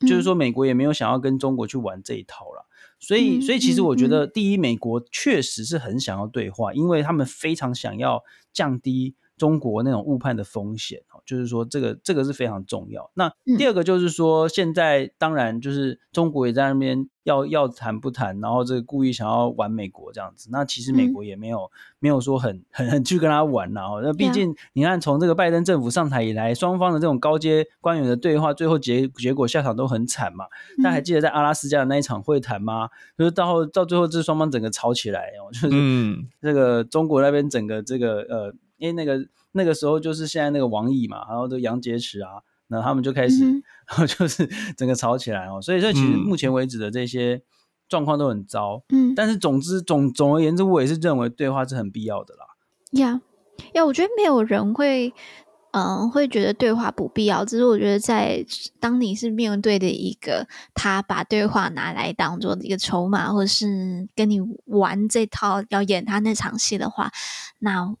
[0.00, 2.66] 就是说美国也没有想要跟中国去玩这一套了。
[3.02, 11.22] 所以，所以其实我觉得，第一，美国确实是很想要对话，因为他们非常想要降低中国那种误判的风险哦。
[11.24, 13.10] 就是说，这个这个是非常重要。
[13.14, 20.50] 那第二个就是说，现在当然就是中国也在那边要要谈不谈，然后这个故意想要玩美国这样子。
[20.52, 30.46] 那其实美国也没有没有说很很很去跟他玩然后那毕竟你看，从这个拜登政府上台以来，双方的这种高阶官员的对话，最后结结果下场都很惨嘛。
[30.82, 32.88] 大家还记得在阿拉斯加的那一场会谈吗？
[33.16, 35.76] 就是到后到最后，这双方整个吵起来哦，就是
[36.40, 39.24] 这个中国那边整个这个呃，因为那个。
[39.52, 45.60] 那个时候就是现在那个王毅嘛，然后这杨洁篪啊，那他们就开始，嗯、然后就是 整个吵起来哦。
[45.60, 47.42] 所以，所以其实目前为止的这些
[47.88, 48.80] 状况都很糟。
[48.90, 52.46] 嗯，但是总之总总而言之，我也是认为对话是很必要的啦。
[52.92, 53.20] 呀
[53.72, 55.12] 呀，我觉得没有人会
[55.72, 57.44] 嗯，会觉得对话不必要。
[57.44, 58.46] 只是我觉得，在
[58.78, 67.10] 当你是面对的一个他把对话拿来当做一个筹码，或者是跟你玩这套要演他那场戏的话，
[67.58, 67.96] 那。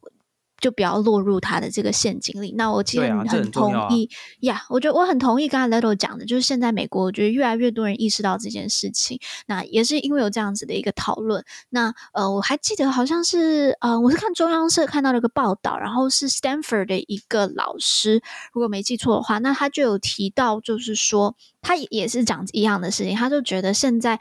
[0.60, 2.52] 就不要落入他的这个陷阱里。
[2.56, 4.08] 那我其实很同意
[4.40, 9.18] 呀，啊 yeah, 我觉得我很同意刚才 Little 讲的，就是现在美国，我觉得越来越多人意识到这件事情。
[9.46, 11.44] 那也是因为有这样子的一个讨论。
[11.70, 24.20] 那呃，我还记得好像是呃，我是看中央社看到了一个报道，然后是 Stanford 的一个老师，如果没记错的话，那他就有提到，就是说他也是讲一样的事情，他就觉得现在。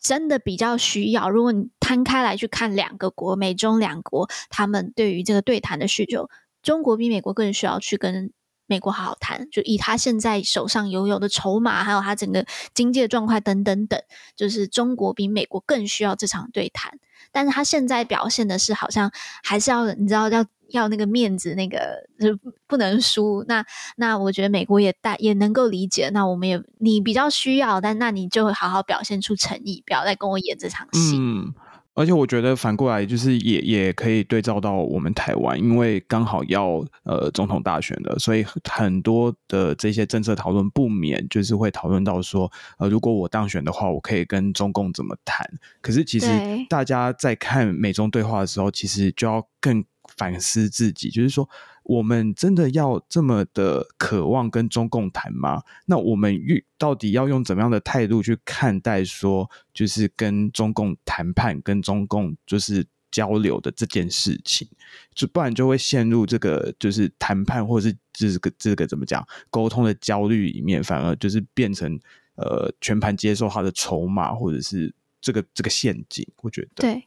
[0.00, 6.28] 真的比较需要，如果你摊开来去看两个国，美中两国，他们对于这个对谈的需求，
[6.62, 8.32] 中国比美国更需要去跟
[8.66, 14.00] 美国好好谈，就以他现在手上拥有的筹码，还有他整个经济的状况等等等，
[14.36, 16.98] 就是中国比美国更需要这场对谈。
[17.32, 19.10] 但是他现在表现的是，好像
[19.42, 20.44] 还是要你知道要。
[20.68, 21.78] 要那个面子，那个
[22.18, 23.44] 就不能输。
[23.48, 23.64] 那
[23.96, 26.10] 那我觉得美国也大也能够理解。
[26.10, 31.16] 那我们也你比较需要，但那你就会好好表现出诚意，不要再跟我演这场戏。
[31.18, 31.54] 嗯，
[31.94, 45.46] 而且我觉得反过来就是也也可以对照到我们台湾，因为刚好要呃总统大选了，所以很多的这些政策讨论不免就是会讨论到说，呃，如果我当选的话，我可以跟中共怎么谈。
[45.80, 46.28] 可是其实
[46.68, 49.84] 大家在看美中对话的时候，其实就要更。
[50.16, 51.48] 反思自己，就是说，
[51.84, 55.62] 我们真的要这么的渴望跟中共谈吗？
[55.86, 64.68] 那我们遇到底要用怎么样的态度去看待说，就是跟中共谈判、跟中共就是交流的这件事情，
[65.14, 71.98] 就不然就会陷入这个就是谈判或是这个这个怎么讲沟通的焦虑里面，反而就是变成
[72.36, 76.26] 呃全盘接受他的筹码，或者是这个这个陷阱。
[76.42, 77.04] 我觉得对。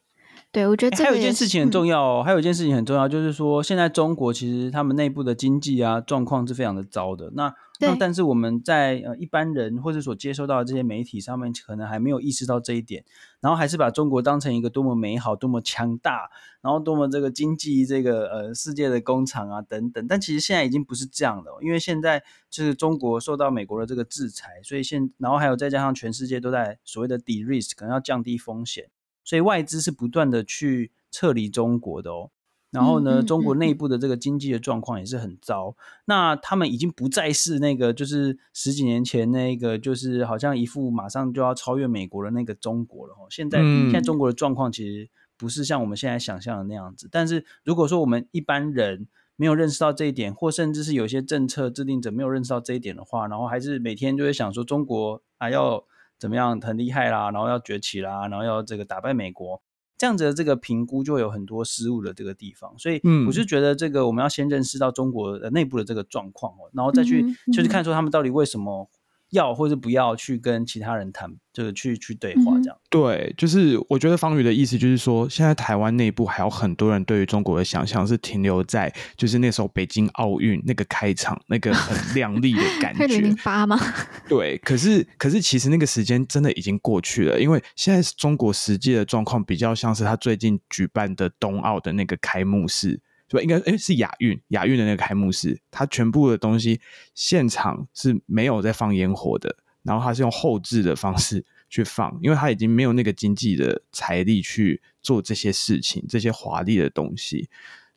[0.54, 7.32] 对，我觉得这还有一件事情很重要哦，嗯、还有一件事情很重要，就是说现在中国其实他们内部的经济啊状况是非常的糟的。
[7.36, 13.06] 那那但是我们在呃一般人或者所接收到的这些媒体上面，可能还没有意识到这一点，
[13.39, 16.30] 然后还是把中国当成一个多么美好、多么强大，
[16.62, 20.06] 然后多么这个经济这个呃世界的工厂啊等等。
[20.06, 28.89] 但其实现在已经不是这样的，因为现在就是中国受到美国的这个制裁，所以现然后还有再加上全世界都在所谓的 de-risk，可能要降低风险。
[29.24, 32.32] 所以外资是不断的去撤离中国的哦，
[32.72, 35.76] 然后呢，中国内部的这个经济的状况也是很糟。
[36.05, 43.28] 那他们已经不再是那个，就是十几年前那个，就是好像一副马上就要超越美国的那个中国了哦。
[43.30, 47.09] 现在现在中国的状况其实不是像我们现在想象的那样子。
[47.11, 55.84] 但是如果说我们一般人没有认识到这一点，或甚至是有些政策制定者没有认识到这一点的话，然后还是每天就会想说中国啊要。
[56.22, 59.61] 怎么样很厉害啦，然后要崛起啦，然后要这个打败美国，
[59.97, 68.89] 这样子的这个评估就有很多失误的这个地方，所以我是觉得这个我们要先认识到中国的内部的这个状况哦，然后再去就是看说他们到底为什么。
[69.32, 72.78] 要或者不要去跟其他人谈，就是去去对话这样。
[72.90, 83.08] 对，就是我觉得方宇的意思就是说，现在台湾内部还有很多人对于中国的想象是停留在就是那时候北京奥运那个开场那个很 亮丽的感觉。
[83.08, 83.80] 零零八吗？
[84.28, 93.00] 对，可是可是其实那个时间真的已经过去了，因为现在中国实际的状况比较像是他最近举办的冬奥的那个开幕式。
[93.32, 96.82] 对，应该哎是亚运，亚运的那个开幕式，它全部的东西
[97.16, 107.48] 现场是没有在放烟火的，然后它是用后置的方式去放，因为它已经没有那个经济的财力去做这些事情，这些华丽的东西。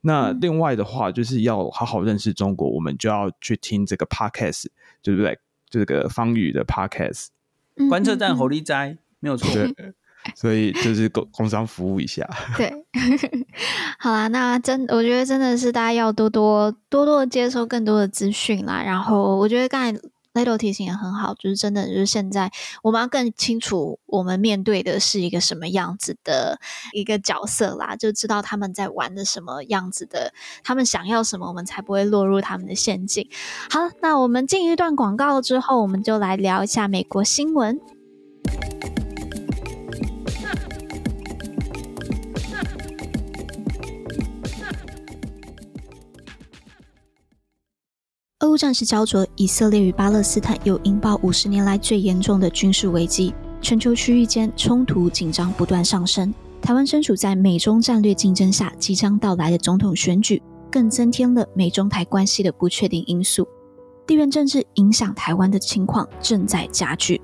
[0.03, 4.67] 那另外的话，就是要好好认识中国，我们就要去听这个 podcast，
[5.03, 5.37] 对不对？
[5.69, 7.31] 这个方宇的 podcast，
[7.89, 9.51] 观测站侯立斋没有错。
[10.35, 12.73] 所以就是工工商服务一下， 对，
[13.99, 18.83] 好啦，那真我觉得真的是大家要多多多多接收更多的资讯啦。
[18.83, 20.01] 然后我觉得刚才
[20.33, 22.51] l i t 提醒也很好，就是真的就是现在
[22.83, 26.59] 我们要更清楚我们面对的是一个什么样子的
[26.93, 30.33] 一个角色啦，就知道他们在玩的什么样子的，
[30.65, 33.29] 他们想要什么，我们才不会落入他们的陷阱。
[33.71, 37.79] 好，那我们进一段广告之后，我们就来聊一下美国新闻。
[48.45, 53.33] 俄乌战事焦灼，以色列与巴勒斯坦又引爆五十年来最严重的军事危机，
[53.63, 56.33] 全球区域间冲突紧张不断上升。
[56.61, 63.49] 台湾身处在美中战略竞争下，即将到来的总统选举，更增添了美中台关系的不确定因素。
[64.07, 67.19] 地缘政治影响台湾的情况正在加剧，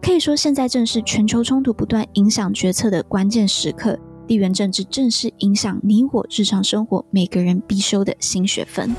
[0.00, 3.98] 可以说现在正是全球冲突不断影响决策的关键时刻。
[4.26, 8.96] 地缘政治正是影响你我日常生活每个人必修的新学分。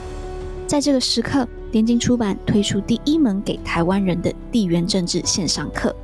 [0.67, 5.95] 在这个时刻，联经出版推出第一门给台湾人的地缘政治线上课，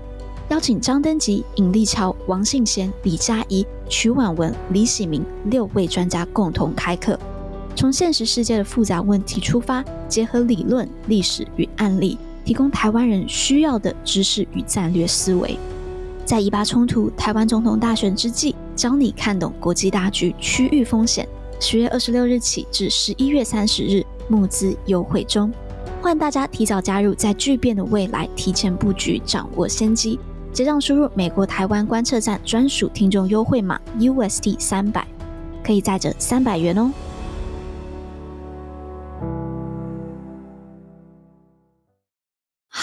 [0.49, 7.19] 邀请张登吉、尹立超、王信贤、李嘉怡、曲婉文、李喜明六位专家共同开课，
[7.75, 15.59] 从现实世界的复杂问题出发，结合理论、历史与案例，提供台湾人需要的知识与战略思维。
[16.23, 21.27] 在以巴冲突、台湾总统大选之际，教你看懂国际大局、区域风险。
[21.59, 25.51] 十月二十六日起至十一月三十日，募资优惠中，
[26.01, 30.19] 欢迎大家提早加入，在巨变的未来提前布局，掌握先机。
[30.51, 35.07] 结账输入美国台湾观测站专属听众优惠码 UST 三百，
[35.63, 36.91] 可以再折三百元哦。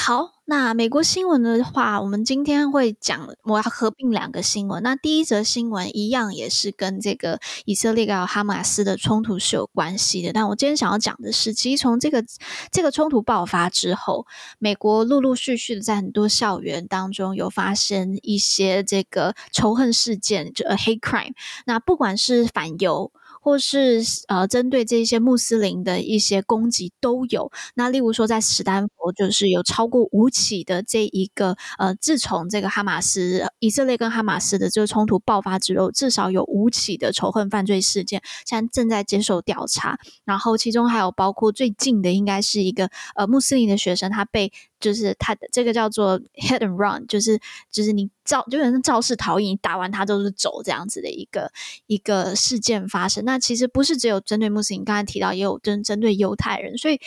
[0.00, 0.30] 好。
[0.46, 4.82] 那美国新闻的话，我们今天会讲，我要合并两个新闻。
[4.82, 10.32] 那第一则新闻一样也是跟这个以色列跟哈马斯的冲突是有关系的。
[10.32, 12.24] 但我今天想要讲的是，其实从这个
[12.72, 14.26] 这个冲突爆发之后，
[14.58, 21.34] 美国陆陆续续的在很多校园当中有发生一些这个仇恨事件，就 hate crime。
[21.66, 23.12] 那不管是反犹。
[23.40, 27.50] 或是呃，针对这些穆斯林的一些攻击都有。
[27.74, 39.98] 那例如说，在史丹佛，就是有超过五起的这一个呃，自从这个哈马斯、以色列跟哈马斯的这个冲突爆发之后，至少有五起的仇恨犯罪事件，现在正在接受调查。
[40.24, 44.52] 然后其中还有包括最近的，应该是一个呃穆斯林的学生，他被。
[44.80, 47.38] 就是他的这个叫做 hit and run，就是
[47.70, 51.52] 就是你肇就是肇事逃逸，你打完他就是走这样子的一个
[51.86, 53.24] 一个事件发生。
[53.24, 57.00] 那其实不是只有针对穆斯林，刚才提到也有针针对犹太人，所以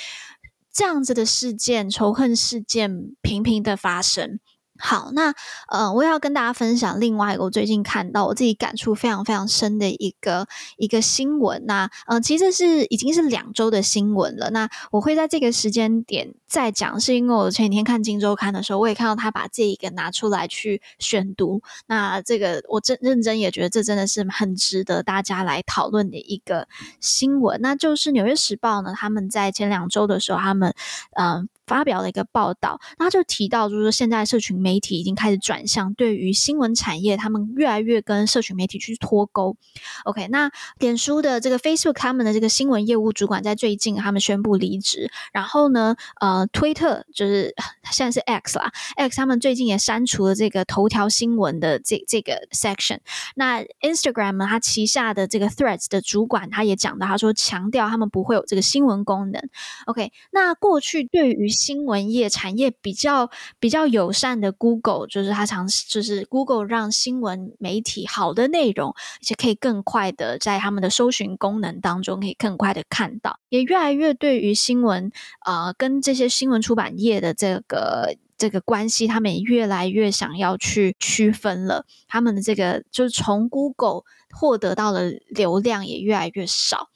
[0.71, 4.39] 这样子的事件、仇恨事件频频的发生。
[4.80, 5.34] 好，那
[5.67, 10.47] 呃，我也要跟大家分享另外一个我最近看到我自己感触非常非常深的一个
[10.78, 11.63] 一个新闻。
[11.67, 14.49] 那呃，其实是已经是两周的新闻了。
[14.49, 21.61] 那我会在这个时间点再讲，是因为我前几天看《镜周刊》的时候，我也看到他把这一个拿出来去选读。
[21.86, 26.67] 那这个我真认真也觉得这真的是很值得大家来讨论的一个
[26.99, 27.61] 新闻。
[27.61, 30.74] 那就是《纽约时报》呢，他们在前两周的时候，他们
[31.11, 31.47] 嗯。
[31.74, 39.57] 发表了一个报道，他就提到，就是说现在社群媒体已经开始转向，对于新闻产业，他们越来越跟社群媒体去脱钩。
[40.05, 47.55] OK，那脸书的这个 Facebook 他们的这个新闻业务主管在最近他们宣布离职，然后呢，呃，推特就是
[47.91, 52.99] 现在是 X 啦，X 他们最近也删除了这个头条新闻的这这个 section。
[53.34, 59.41] 那 Instagram 呢，它旗下的这个 Threads 的主管他也讲到，他说强调他们不会有这个新闻功能。
[59.88, 75.09] OK，那过去对于新闻业产业比较比较友善的 Google，就是它尝试，就是 Google 让新闻媒体好的内容，而且可以更快的在他们的搜寻功能当中可以更快的看到，也越来越对于新闻、
[75.45, 84.01] 呃、跟这些新闻出版业的这个这个关系，他们也越来越想要去区分了，他们的这个就是从 Google
[84.32, 86.89] 获得到的流量也越来越少。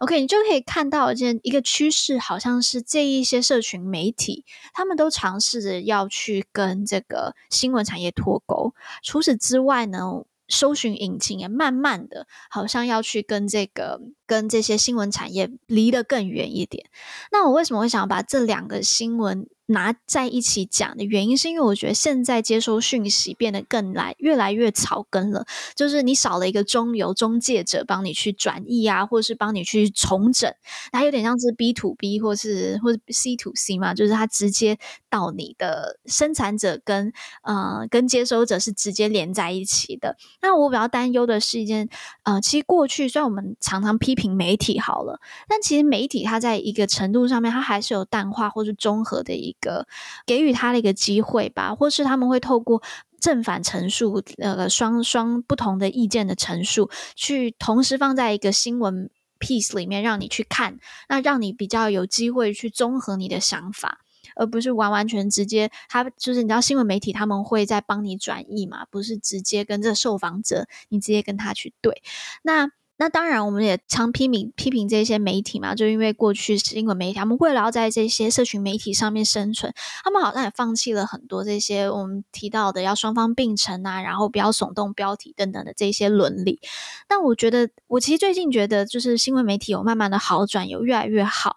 [0.00, 8.74] OK，你就可以看到一件一个趋势，好像是这一些社群媒体，他们都尝试着要去跟这个新闻产业脱钩。
[9.02, 16.90] 除此之外呢，搜寻引擎也慢慢的，好像要去跟这个跟这些新闻产业离得更远一点。
[17.30, 30.52] 那我为什么会想要把这两个新闻拿在一起讲的原因，是因为我觉得现在接收讯息变得更来越来越草根了，就是你少了一个中游中介者帮你去转译啊，或是帮你去重整，
[30.92, 37.12] 它有点像是 B to B 或是或者 C to C 嘛，就是它直接到你的生产者跟
[37.42, 40.16] 呃跟接收者是直接连在一起的。
[40.42, 41.88] 那我比较担忧的是一件
[42.24, 49.86] 呃，其实过去虽然我们常常批评媒体好了，但其实媒体它在一个程度上面，它还是有淡化或是综合的一个
[50.26, 52.82] 给予他的一个机会吧，或是他们会透过
[53.20, 64.00] 正反陈述，呃，双双不同的意见的陈述，去同时放在一个新闻 piece 里面，让你去看，那让你比较有机会去综合你的想法，
[64.36, 72.02] 而不是完完全直接，他就是你知道新闻媒体他们会在帮你转译嘛，不是直接跟这受访者，你直接跟他去对，
[72.42, 72.70] 那。
[73.00, 79.72] 那当然，我们也常批评批评这些媒体嘛，就因为过去新闻媒体，他们为了要在这些社群媒体上面生存，
[80.04, 86.60] 他们好像也放弃了很多这些我们提到的要双方并存啊，然后不要耸动标题等等的这些伦理。
[87.08, 91.56] 但我觉得，我其实最近觉得，就是新闻媒体有慢慢的好转，有越来越好，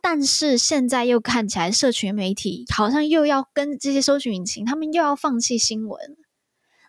[0.00, 6.16] 但是现在又看起来，社群媒体好像又要跟这些搜寻引擎，他们又要放弃新闻。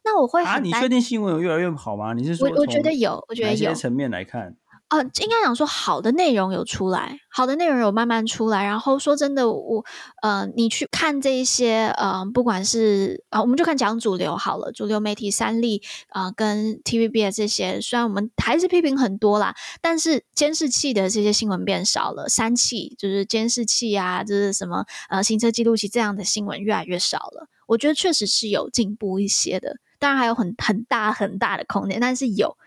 [0.04, 0.60] 那我会很啊？
[0.60, 2.14] 你确定新闻有越来越好吗？
[2.14, 4.56] 你是说我我觉得有，我觉得有些层面来看
[4.90, 8.64] 呃，应该讲说好的内容有出来，好的内容有慢慢出来。
[8.64, 9.84] 然后说真的，我
[10.22, 27.48] 呃，你去看这一些呃，不管是啊、呃，我们就看讲主流好了，主流媒体三立啊、呃，跟 TVB 的这些，虽然我们还是批评很多啦，但是监视器的这些新闻变少了，三器就是监视器啊，就是什么呃行车记录器这样的新闻越来越少了。
[27.68, 32.58] 我觉得确实是有进步一些的，当然还有很很大很大的空间，但是有。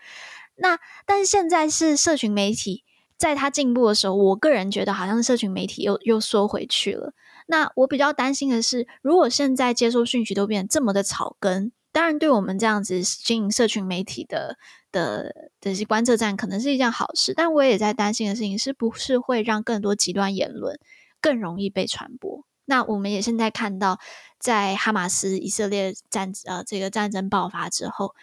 [0.55, 2.83] 那但是现在是社群媒体，
[3.15, 7.13] 在它进步的时候，我个人觉得好像社群媒体又又缩回去了。
[7.45, 14.57] 那我比较担心的是，如果现在接收讯息都变得这么的草根，当然对我们这样子经营社群媒体的
[14.91, 20.79] 的这些观测站可能是一件好事，但我也在担心的事情是不是会让更多极端言论
[21.21, 22.45] 更容易被传播？
[22.67, 23.99] 那我们也现在看到，
[24.39, 28.13] 在哈马斯以色列战呃这个战争爆发之后。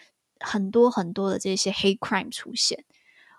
[0.41, 2.85] 很多很多的这些 hate crime 出现，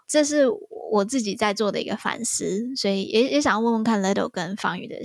[0.07, 0.45] 这是
[0.91, 4.95] 我自己在做的一个反思，所以也也想要问问看 Ledo 跟方宇的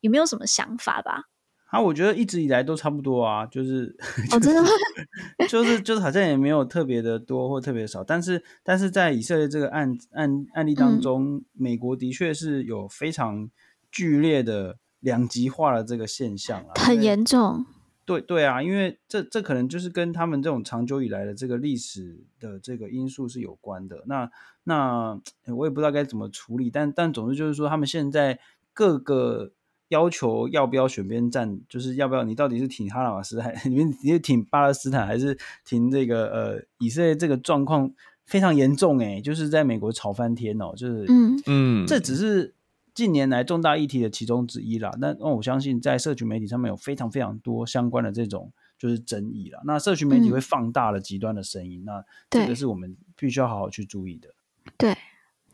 [0.00, 1.24] 有没有什么想法吧？
[1.66, 3.96] 啊，我觉得一直以来都差不多啊，就是
[4.30, 4.68] 哦，真的吗？
[5.48, 13.50] 就是就是好像也没有特别的多或特别少，但是但是在以色列这个案案案例当中，嗯，美国的确是有非常
[13.90, 17.64] 剧烈的两极化的这个现象啊，很严重。
[18.04, 24.02] 对对啊，因为这这可能就是跟他们这种长久以来的这个历史的这个因素是有关的。
[24.06, 24.28] 那
[24.64, 25.20] 那
[25.54, 28.40] 我也不知道该怎么处理，但但总之就是说，他们现在
[28.74, 29.52] 各个
[29.88, 37.14] 要求要不要选边站，就是要不要你到底是挺哈马斯还 你你是挺巴勒斯坦还是挺这个呃以色列？
[37.14, 37.92] 这个状况
[38.26, 42.52] 非常严重哎，就是在美国吵翻天哦，就是嗯嗯，这只是。
[42.94, 49.60] 近年来重大议题的其中之一啦，那那我相信在社群媒体上面有非常非常多相关的这种就是争议啦。
[49.64, 54.28] 那社群媒体会放大了极端的声音，嗯，那这个是我们必须要好好去注意的。
[54.76, 54.96] 对，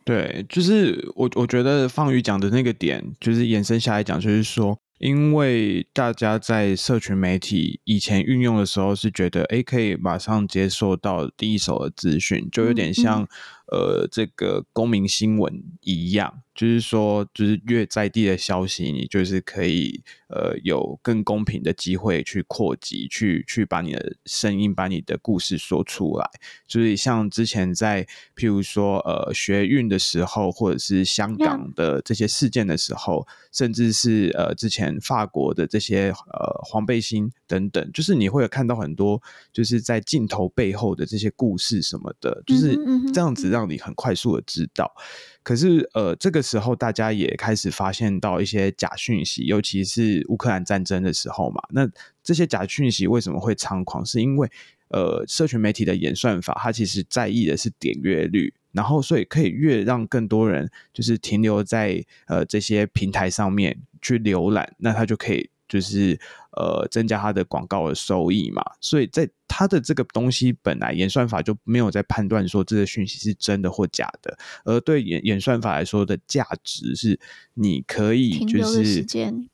[0.05, 4.79] 对，就是我我觉得放宇讲的那个点，就是延伸下来讲，就是说。
[4.99, 13.29] 因为大家在社群媒体以前运用的时候是觉得，哎，可以马上接受到第一手的资讯，就有点像，嗯嗯、
[13.71, 26.31] 呃，这个公民新闻一样，就是说，就是越在地的消息，你就是可以，呃，有更公平的机会去扩及，去去把你的声音，把你的故事说出来。
[26.67, 28.05] 就是像之前在，
[28.35, 34.99] 譬如说，呃，学运的时候，或者是香港的这些事件的时候，嗯、甚至是呃之前。
[35.01, 39.21] 法国的这些呃黄背心等等，就是你会有看到很多，
[39.53, 42.79] 就是在镜头背后的这些故事什么的，就是
[43.13, 44.95] 这样子让你很快速的知道。
[45.43, 51.61] 可是呃，这个时候大家也开始发现到一些假讯息，尤其是乌克兰战争的时候嘛。
[51.71, 51.89] 那
[52.23, 54.05] 这些假讯息为什么会猖狂？
[54.05, 54.49] 是因为
[54.91, 58.53] 呃，社群媒体的演算法，它其实在意的是点阅率。
[58.73, 66.21] 然后，所以可以越让更多人就是停留在呃这些平台上面去浏览，那他就可以就是
[66.59, 68.63] 呃增加它的广告的收益嘛。
[68.81, 77.19] 所以在它的这个东西本来演算法就没有在判断说这个讯息是真的或假的，而对演演算法来说的价值是
[77.55, 79.05] 你可以就是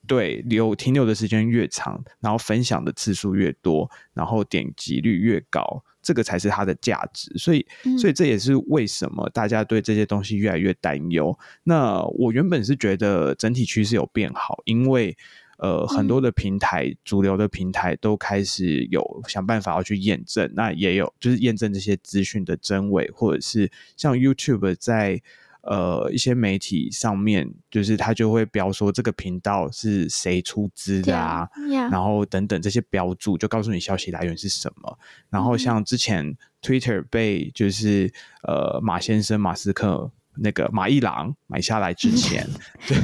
[0.05, 5.83] 对留停留的时间越长，然后分享的次数越多，然后点击率越高。
[6.01, 7.65] 这个才是它的价值，所以，
[7.97, 11.35] 所以这也是为什么大家对这些东西越来越担忧。
[11.39, 15.17] 嗯、那我原本是觉得整体趋势有变好，因为
[15.57, 25.21] 呃，很多的平台、嗯，主流的平台都开始有想办法要去验证，那也有就是验证这些资讯的真伪，或者是像 YouTube 在。
[25.67, 31.91] 呃，一些媒体上面就是他就会标说这个频道是谁出资的啊，yeah, yeah.
[31.91, 34.99] 然后等等这些标注就告诉你消息来源是什么。
[35.27, 42.47] 然后像之前 Twitter 被就是呃马先生马斯克那个马一郎买下来之前，
[42.85, 42.95] 就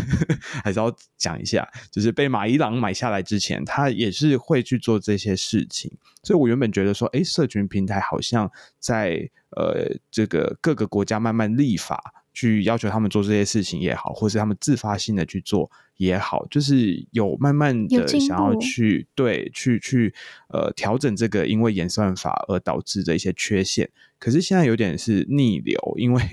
[0.64, 5.92] 还是要讲一下，就是被马一郎买下来之前，他也是会去做这些事情。
[6.24, 12.14] 所以我原本觉得说，哎，社群平台好像在呃这个各个国家慢慢立法。
[12.34, 20.16] 去要求他们做这些事情也好，或是他们自发性的去做也好，就是有慢慢的想要去对去去
[20.48, 23.90] 呃调整这个因为演算法而导致的一些缺陷。
[24.18, 26.24] 可是现在有点是逆流，因为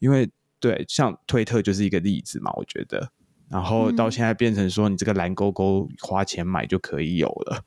[0.00, 0.28] 因为
[0.64, 3.10] 对像推特就是一个例子嘛，我觉得，
[3.50, 7.62] 然后到现在变成说你这个蓝勾勾花钱买就可以有了。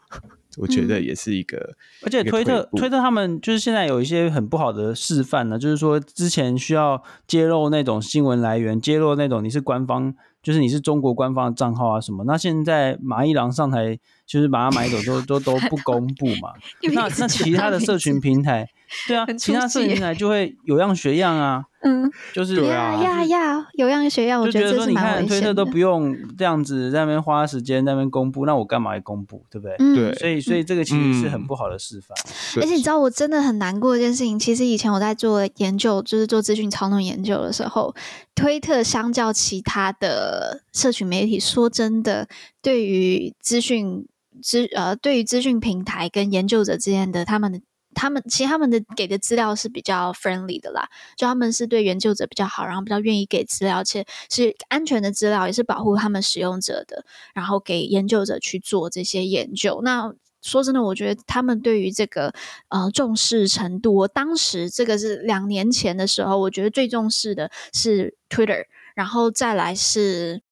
[0.57, 1.75] 我觉得也是一个，嗯、
[2.05, 16.53] 而且推特推特他们就是现在有一些很不好的示范呢，就是说之前需要揭露那种新闻来源，揭露那种你是官方，就是你是中国官方的账号啊什么，那现在马一郎上台就是把它买走都 都都不公布嘛，
[16.91, 18.67] 那那其他的社群平台，
[19.07, 24.95] 对啊，其他社群平台就会有样学样啊，嗯， 就是呀呀呀，有样学样，我觉得这是蛮危险的。
[24.95, 29.77] 就觉得说，你看推特都不用这样子在那边花时间在那边公布，那我干嘛要公布，对不对？
[29.77, 32.17] 对、嗯，所以所以这个其实是很不好的示范。
[32.61, 37.95] 而且你知道，我真的很难过一件事情，其实以前我在做研究，就是做资讯操弄研究的时候，
[38.35, 42.27] 推特相较其他的社群媒体，说真的，
[42.61, 44.05] 对于资讯
[44.41, 47.61] 资呃，对于资讯平台跟研究者之间的他们的。
[47.97, 50.87] 他们其实他们的给的资料是比较 friendly 的啦，
[51.17, 59.81] 就他们是对研究者比较好，然后比较愿意给资料，而且是安全的资料，也是保护他们使用者的，然后给研究者去做这些研究。
[59.83, 62.31] 那说真的，我觉得他们对于这个
[62.69, 70.43] 呃重视程度，我当时这个是两年前的时候，我觉得最重视的是 Twitter，然后再来是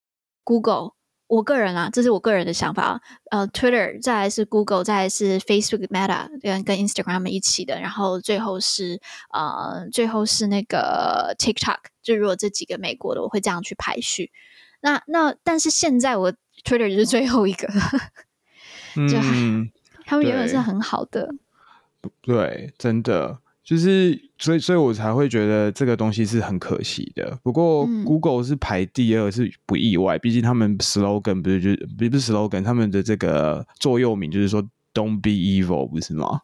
[0.44, 0.95] Google。
[1.28, 3.02] 我个人啊，这是我个人的想法。
[3.32, 9.02] 呃，Twitter，再来是 Google，再来是 Facebook、Meta，跟跟 Instagram 一起的，然后最后是
[9.34, 11.78] 呃，最后是那个 TikTok。
[12.04, 14.32] 就如果这几个美国的，我会这样去排序。
[14.82, 16.32] 那那但是现在我
[16.64, 17.68] Twitter 就是最后一个，
[19.10, 19.72] 就、嗯、
[20.06, 21.34] 他们原本是很好的。
[22.22, 23.40] 对，对真的。
[23.66, 27.36] 就是，所以，所以我才会觉得这个东西是很可惜的。
[27.42, 30.20] 不过，Google 是排第二，是不意外。
[30.20, 34.62] 毕竟他们 slogan 不是就不是 slogan，他们的这个座右铭就是说
[34.94, 36.42] “Don't be evil”，不是吗？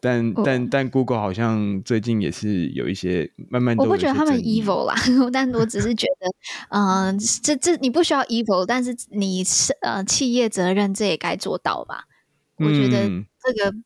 [0.00, 4.94] 但 但但但 Google 好像最近也是有一些慢慢，我不觉得他们 evil 啦，
[5.30, 6.26] 但我只是觉得，
[6.70, 12.04] 嗯、呃，这这你不需要 evil，但是你是呃企业责任这也该做到吧？
[12.56, 13.06] 我觉得
[13.44, 13.76] 这个。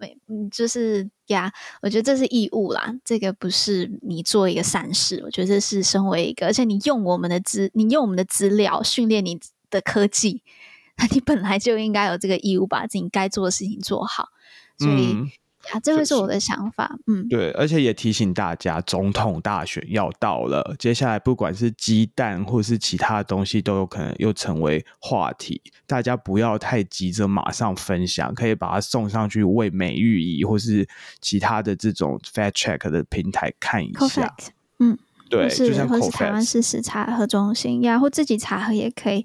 [0.00, 9.38] 没，嗯，就是呀，我觉得这是义务啦，这个不是你做一个善事，我觉得这是身为一个，而且你用我们的资，你用我们的资料训练你
[9.70, 10.42] 的科技，
[10.96, 14.30] 那你本来就应该有这个义务，把自己该做的事情做好，
[14.78, 15.30] 所以。
[15.72, 16.98] 啊，这会是我的想法。
[17.06, 25.60] 嗯，对，而且也提醒大家，总统大选要到了，接下来不管是鸡蛋或是其他东西，都有可能又成为话题。
[25.86, 30.88] 大家不要太急着马上分享，可以把它送上去为美玉仪或是
[31.20, 34.34] 其他的这种 fact check 的平台看一下。
[34.80, 34.98] 嗯，
[35.28, 39.24] 对，是就像或是台湾事实查核中心呀，或自己查核也可以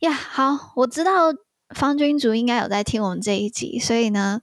[0.00, 0.12] 呀。
[0.12, 1.32] 好，我知道
[1.74, 4.40] 方君竹应该有在听我们这一集，所以呢。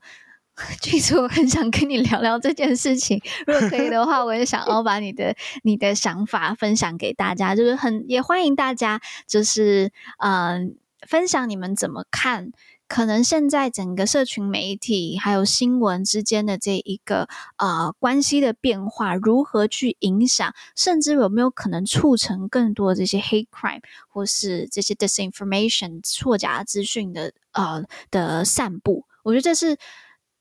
[0.80, 12.52] 其实我很想跟你聊聊这件事情，如果可以的话，我也想要把你的你的想法分享给大家，就是很也欢迎大家，就是嗯、分享你们怎么看，
[12.88, 29.04] 可能现在整个社群媒体还有新闻之间的这一个呃关系的变化，如何去影响，甚至有没有可能促成更多这些 hate crime 或是这些 disinformation 错假资讯的呃的散布？
[29.22, 29.76] 我觉得这是。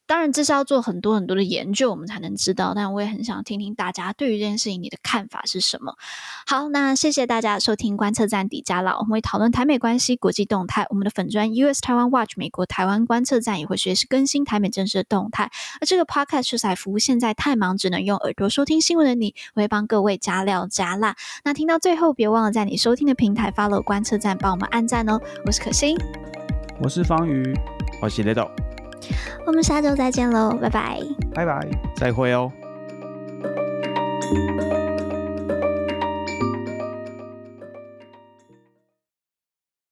[0.10, 2.74] 当然，这是要做很多很多的研究，我们才能知道。
[2.76, 5.94] 但我也很想听听大家对于这件事情你的看法是什么。
[6.48, 10.88] 好，那谢谢大家收听观测站底加老，我们会讨论台美关系、国际动态。
[10.90, 15.52] 我们的粉专 US Taiwan Watch 美国台湾观测站也会随时更新台美政治的动态。
[15.80, 21.16] 而这个 Podcast 出彩服务现在太忙，只能用耳朵收听新闻的你，我会帮各位加料加辣。
[21.44, 25.22] 那听到最后，别忘了在你收听的平台 follow 观测站，帮我们按赞哦。
[25.46, 25.96] 我是可心，
[26.82, 27.56] 我是方瑜，
[28.02, 28.50] 我是雷豆。
[29.46, 31.00] 我们下周再见喽，拜拜，
[31.34, 32.52] 拜拜，再会哦。